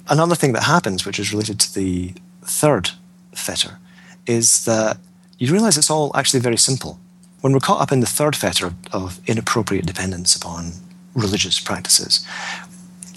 Another 0.10 0.36
thing 0.36 0.54
that 0.54 0.64
happens 0.64 1.06
which 1.06 1.20
is 1.20 1.34
related 1.34 1.60
to 1.60 1.74
the 1.74 2.14
third 2.42 2.92
fetter 3.34 3.78
is 4.26 4.66
that 4.66 4.98
you 5.38 5.52
realize 5.52 5.78
it's 5.78 5.92
all 5.92 6.12
actually 6.16 6.40
very 6.40 6.58
simple. 6.58 7.00
When 7.42 7.54
we're 7.54 7.60
caught 7.60 7.82
up 7.82 7.92
in 7.92 8.00
the 8.00 8.08
third 8.08 8.36
fetter 8.36 8.68
of, 8.68 8.76
of 8.92 9.30
inappropriate 9.30 9.86
dependence 9.86 10.36
upon 10.36 10.72
religious 11.14 11.60
practices, 11.60 12.26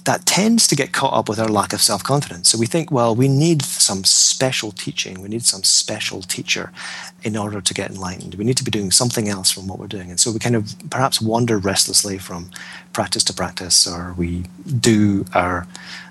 that 0.04 0.26
tends 0.26 0.66
to 0.68 0.76
get 0.76 0.92
caught 0.92 1.12
up 1.12 1.28
with 1.28 1.38
our 1.38 1.48
lack 1.48 1.72
of 1.72 1.80
self 1.80 2.02
confidence. 2.02 2.48
So 2.48 2.58
we 2.58 2.66
think, 2.66 2.90
well, 2.90 3.14
we 3.14 3.28
need 3.28 3.62
some 3.62 4.04
special 4.04 4.72
teaching, 4.72 5.20
we 5.20 5.28
need 5.28 5.44
some 5.44 5.62
special 5.62 6.22
teacher 6.22 6.72
in 7.22 7.36
order 7.36 7.60
to 7.60 7.74
get 7.74 7.90
enlightened. 7.90 8.34
We 8.34 8.44
need 8.44 8.56
to 8.56 8.64
be 8.64 8.70
doing 8.70 8.90
something 8.90 9.28
else 9.28 9.50
from 9.50 9.66
what 9.66 9.78
we're 9.78 9.86
doing. 9.86 10.10
And 10.10 10.18
so 10.18 10.30
we 10.30 10.38
kind 10.38 10.56
of 10.56 10.74
perhaps 10.90 11.20
wander 11.20 11.58
restlessly 11.58 12.18
from 12.18 12.50
practice 12.92 13.24
to 13.24 13.34
practice, 13.34 13.86
or 13.86 14.14
we 14.16 14.44
do 14.64 15.24
our 15.34 15.66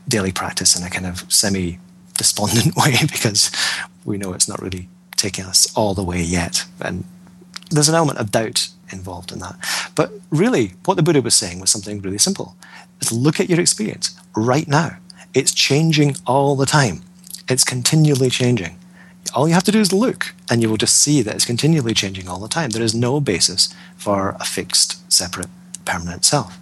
daily 0.07 0.31
practice 0.31 0.77
in 0.79 0.85
a 0.85 0.89
kind 0.89 1.05
of 1.05 1.31
semi 1.31 1.79
despondent 2.17 2.75
way 2.77 2.95
because 3.01 3.51
we 4.05 4.17
know 4.17 4.33
it's 4.33 4.49
not 4.49 4.61
really 4.61 4.87
taking 5.15 5.45
us 5.45 5.71
all 5.75 5.93
the 5.93 6.03
way 6.03 6.21
yet. 6.21 6.65
And 6.79 7.03
there's 7.71 7.89
an 7.89 7.95
element 7.95 8.19
of 8.19 8.31
doubt 8.31 8.69
involved 8.91 9.31
in 9.31 9.39
that. 9.39 9.55
But 9.95 10.11
really, 10.29 10.73
what 10.85 10.95
the 10.95 11.03
Buddha 11.03 11.21
was 11.21 11.35
saying 11.35 11.59
was 11.59 11.71
something 11.71 12.01
really 12.01 12.17
simple. 12.17 12.55
Is 13.01 13.11
look 13.11 13.39
at 13.39 13.49
your 13.49 13.59
experience 13.59 14.19
right 14.35 14.67
now. 14.67 14.97
It's 15.33 15.53
changing 15.53 16.17
all 16.25 16.55
the 16.55 16.65
time. 16.65 17.01
It's 17.47 17.63
continually 17.63 18.29
changing. 18.29 18.77
All 19.35 19.47
you 19.47 19.53
have 19.53 19.63
to 19.65 19.71
do 19.71 19.79
is 19.79 19.93
look, 19.93 20.33
and 20.49 20.61
you 20.61 20.69
will 20.69 20.77
just 20.77 20.99
see 20.99 21.21
that 21.21 21.35
it's 21.35 21.45
continually 21.45 21.93
changing 21.93 22.27
all 22.27 22.39
the 22.39 22.47
time. 22.47 22.71
There 22.71 22.83
is 22.83 22.95
no 22.95 23.19
basis 23.19 23.73
for 23.95 24.35
a 24.39 24.45
fixed, 24.45 25.11
separate, 25.11 25.49
permanent 25.85 26.25
self. 26.25 26.57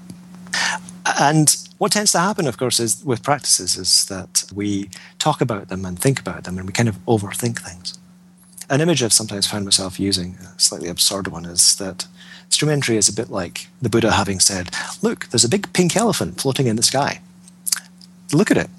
And 1.20 1.56
what 1.78 1.94
tends 1.94 2.12
to 2.12 2.20
happen, 2.20 2.48
of 2.48 2.58
course, 2.58 2.80
is 2.80 3.04
with 3.06 3.24
practices 3.24 3.78
is 3.78 4.06
that 4.08 4.44
we 4.54 4.90
talk 5.18 5.40
about 5.40 5.70
them 5.70 5.86
and 5.86 5.98
think 5.98 6.20
about 6.20 6.44
them, 6.44 6.58
and 6.58 6.68
we 6.68 6.74
kind 6.74 6.90
of 6.90 6.98
overthink 7.06 7.60
things 7.60 7.98
an 8.70 8.82
image 8.82 9.02
I've 9.02 9.14
sometimes 9.14 9.48
found 9.48 9.66
myself 9.66 10.00
using, 10.00 10.36
a 10.36 10.60
slightly 10.60 10.90
absurd 10.90 11.28
one, 11.28 11.46
is 11.46 11.76
that 11.78 12.08
stream 12.50 12.72
entry 12.72 12.98
is 12.98 13.10
a 13.10 13.14
bit 13.14 13.30
like 13.30 13.68
the 13.82 13.90
Buddha 13.90 14.12
having 14.12 14.40
said, 14.40 14.70
Look, 15.02 15.28
there's 15.28 15.44
a 15.44 15.50
big 15.50 15.72
pink 15.74 15.96
elephant 15.96 16.42
floating 16.42 16.68
in 16.68 16.76
the 16.76 16.84
sky. 16.84 17.22
Look 18.34 18.52
at 18.52 18.58
it. 18.58 18.70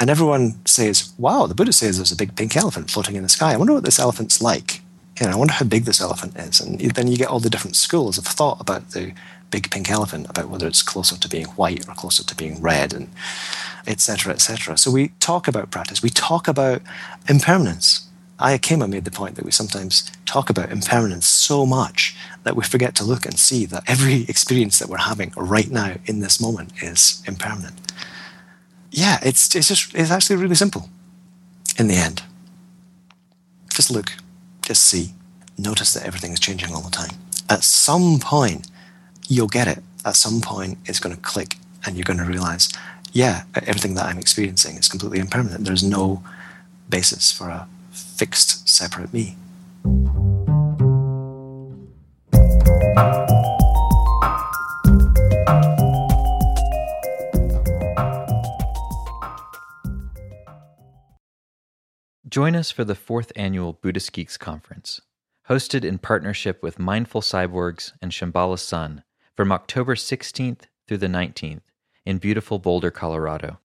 And 0.00 0.10
everyone 0.10 0.64
says, 0.64 1.12
Wow, 1.18 1.46
the 1.46 1.54
Buddha 1.54 1.72
says 1.72 1.96
there's 1.96 2.12
a 2.12 2.16
big 2.16 2.36
pink 2.36 2.56
elephant 2.56 2.90
floating 2.90 3.16
in 3.16 3.22
the 3.22 3.28
sky. 3.28 3.52
I 3.52 3.56
wonder 3.56 3.74
what 3.74 3.84
this 3.84 3.98
elephant's 3.98 4.40
like. 4.40 4.82
Know, 5.20 5.30
I 5.30 5.36
wonder 5.36 5.54
how 5.54 5.64
big 5.64 5.84
this 5.84 6.00
elephant 6.00 6.36
is. 6.36 6.60
And 6.60 6.78
then 6.78 7.08
you 7.08 7.16
get 7.16 7.28
all 7.28 7.40
the 7.40 7.50
different 7.50 7.74
schools 7.74 8.18
of 8.18 8.24
thought 8.24 8.60
about 8.60 8.90
the 8.90 9.12
big 9.50 9.70
pink 9.70 9.90
elephant, 9.90 10.28
about 10.30 10.48
whether 10.48 10.66
it's 10.66 10.82
closer 10.82 11.18
to 11.18 11.28
being 11.28 11.46
white 11.46 11.88
or 11.88 11.94
closer 11.94 12.22
to 12.22 12.36
being 12.36 12.60
red, 12.60 12.92
and 12.92 13.08
etc. 13.86 14.32
etc. 14.32 14.78
So 14.78 14.90
we 14.90 15.08
talk 15.18 15.48
about 15.48 15.70
practice. 15.70 16.02
We 16.02 16.10
talk 16.10 16.46
about 16.46 16.82
impermanence 17.28 18.07
Ayya 18.38 18.58
Khema 18.58 18.88
made 18.88 19.04
the 19.04 19.10
point 19.10 19.34
that 19.34 19.44
we 19.44 19.50
sometimes 19.50 20.10
talk 20.24 20.48
about 20.48 20.70
impermanence 20.70 21.26
so 21.26 21.66
much 21.66 22.16
that 22.44 22.54
we 22.54 22.62
forget 22.62 22.94
to 22.96 23.04
look 23.04 23.26
and 23.26 23.38
see 23.38 23.66
that 23.66 23.82
every 23.88 24.22
experience 24.28 24.78
that 24.78 24.88
we're 24.88 24.98
having 24.98 25.32
right 25.36 25.70
now 25.70 25.94
in 26.06 26.20
this 26.20 26.40
moment 26.40 26.72
is 26.82 27.22
impermanent. 27.26 27.92
Yeah, 28.90 29.18
it's, 29.22 29.54
it's 29.54 29.68
just 29.68 29.94
it's 29.94 30.10
actually 30.10 30.36
really 30.36 30.54
simple 30.54 30.88
in 31.78 31.88
the 31.88 31.94
end. 31.94 32.22
Just 33.74 33.90
look, 33.90 34.12
just 34.62 34.84
see, 34.84 35.14
notice 35.56 35.92
that 35.94 36.06
everything 36.06 36.32
is 36.32 36.40
changing 36.40 36.72
all 36.72 36.80
the 36.80 36.90
time. 36.90 37.16
At 37.50 37.64
some 37.64 38.18
point, 38.18 38.68
you'll 39.28 39.48
get 39.48 39.68
it. 39.68 39.82
At 40.04 40.16
some 40.16 40.40
point, 40.40 40.78
it's 40.86 41.00
going 41.00 41.14
to 41.14 41.20
click 41.20 41.56
and 41.84 41.96
you're 41.96 42.04
going 42.04 42.18
to 42.18 42.24
realize, 42.24 42.68
yeah, 43.12 43.42
everything 43.54 43.94
that 43.94 44.06
I'm 44.06 44.18
experiencing 44.18 44.76
is 44.76 44.88
completely 44.88 45.18
impermanent. 45.18 45.64
There's 45.64 45.84
no 45.84 46.22
basis 46.88 47.30
for 47.30 47.48
a 47.48 47.68
fixed, 48.18 48.68
separate 48.68 49.12
me. 49.12 49.36
Join 62.28 62.54
us 62.54 62.70
for 62.70 62.84
the 62.84 62.94
fourth 62.94 63.32
annual 63.36 63.72
Buddhist 63.72 64.12
Geeks 64.12 64.36
Conference, 64.36 65.00
hosted 65.48 65.84
in 65.84 65.98
partnership 65.98 66.62
with 66.62 66.78
Mindful 66.78 67.20
Cyborgs 67.20 67.92
and 68.02 68.12
Shambhala 68.12 68.58
Sun 68.58 69.02
from 69.36 69.50
October 69.50 69.94
16th 69.94 70.62
through 70.86 70.98
the 70.98 71.06
19th 71.06 71.62
in 72.04 72.18
beautiful 72.18 72.58
Boulder, 72.58 72.90
Colorado. 72.90 73.60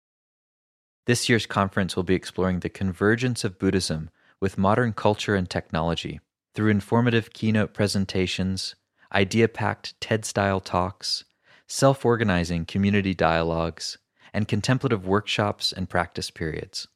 This 1.06 1.28
year's 1.28 1.45
conference 1.45 1.95
will 1.95 2.04
be 2.04 2.16
exploring 2.16 2.60
the 2.60 2.70
convergence 2.70 3.43
of 3.43 3.60
Buddhism 3.60 4.10
with 4.44 4.58
modern 4.58 4.91
culture 4.91 5.36
and 5.36 5.50
technology 5.50 6.20
through 6.54 6.70
informative 6.70 7.32
keynote 7.32 7.74
presentations, 7.74 8.76
idea 9.14 9.48
packed 9.48 9.98
TED 10.02 10.26
style 10.26 10.60
talks, 10.60 11.24
self 11.66 12.04
organizing 12.04 12.66
community 12.66 13.14
dialogues, 13.14 13.98
and 14.34 14.46
contemplative 14.46 15.08
workshops 15.08 15.72
and 15.72 15.89
practice 15.89 16.30
periods. 16.30 16.89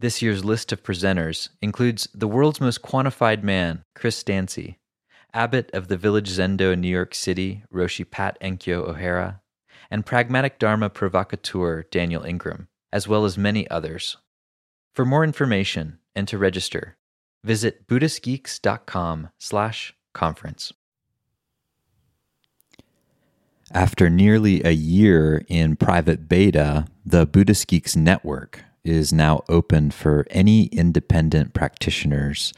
This 0.00 0.20
year's 0.20 0.44
list 0.44 0.70
of 0.70 0.82
presenters 0.82 1.48
includes 1.62 2.08
the 2.12 2.28
world's 2.28 2.60
most 2.60 2.82
quantified 2.82 3.42
man, 3.42 3.82
Chris 3.94 4.22
Dancy, 4.22 4.76
abbot 5.32 5.70
of 5.72 5.88
the 5.88 5.96
Village 5.96 6.28
Zendo 6.28 6.74
in 6.74 6.82
New 6.82 6.88
York 6.88 7.14
City, 7.14 7.64
Roshi 7.72 8.04
Pat 8.04 8.36
Enkyo 8.42 8.86
O'Hara, 8.86 9.40
and 9.90 10.04
pragmatic 10.04 10.58
Dharma 10.58 10.90
provocateur 10.90 11.84
Daniel 11.90 12.22
Ingram, 12.22 12.68
as 12.92 13.08
well 13.08 13.24
as 13.24 13.38
many 13.38 13.66
others. 13.70 14.18
For 14.92 15.06
more 15.06 15.24
information 15.24 16.00
and 16.14 16.28
to 16.28 16.38
register, 16.38 16.96
visit 17.42 17.86
buddhistgeeks.com 17.86 19.30
slash 19.38 19.94
conference. 20.12 20.72
After 23.72 24.10
nearly 24.10 24.62
a 24.62 24.70
year 24.70 25.44
in 25.48 25.76
private 25.76 26.28
beta, 26.28 26.86
the 27.04 27.26
Buddhist 27.26 27.66
Geeks 27.66 27.96
Network 27.96 28.62
is 28.84 29.12
now 29.12 29.42
open 29.48 29.90
for 29.90 30.26
any 30.30 30.66
independent 30.66 31.54
practitioners 31.54 32.52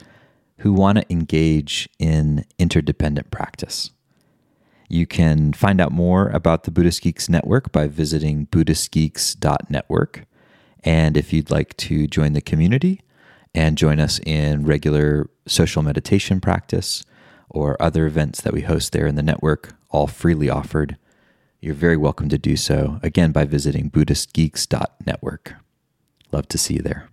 who 0.59 0.72
want 0.72 0.98
to 0.98 1.12
engage 1.12 1.88
in 1.98 2.44
interdependent 2.59 3.30
practice. 3.30 3.90
You 4.88 5.07
can 5.07 5.52
find 5.52 5.80
out 5.80 5.92
more 5.92 6.28
about 6.28 6.64
the 6.64 6.70
Buddhist 6.70 7.02
Geeks 7.02 7.28
Network 7.28 7.72
by 7.72 7.86
visiting 7.86 8.46
BuddhistGeeks.network. 8.48 10.24
And 10.84 11.16
if 11.16 11.32
you'd 11.32 11.50
like 11.50 11.76
to 11.78 12.07
join 12.07 12.32
the 12.32 12.40
community 12.40 13.02
and 13.57 13.78
join 13.78 13.98
us 13.98 14.20
in 14.26 14.64
regular 14.66 15.28
social 15.46 15.82
meditation 15.82 16.40
practice 16.40 17.04
or 17.48 17.80
other 17.82 18.07
events 18.07 18.42
that 18.42 18.52
we 18.52 18.61
host 18.61 18.92
there 18.92 19.07
in 19.07 19.14
the 19.14 19.22
network, 19.22 19.74
all 19.90 20.07
freely 20.07 20.50
offered, 20.50 20.98
you're 21.61 21.74
very 21.74 21.96
welcome 21.96 22.28
to 22.28 22.36
do 22.36 22.54
so, 22.54 23.00
again, 23.02 23.32
by 23.32 23.46
visiting 23.46 23.90
BuddhistGeeks.network. 23.90 25.54
Love 26.32 26.46
to 26.48 26.59
see 26.59 26.74
you 26.74 26.82
there. 26.82 27.09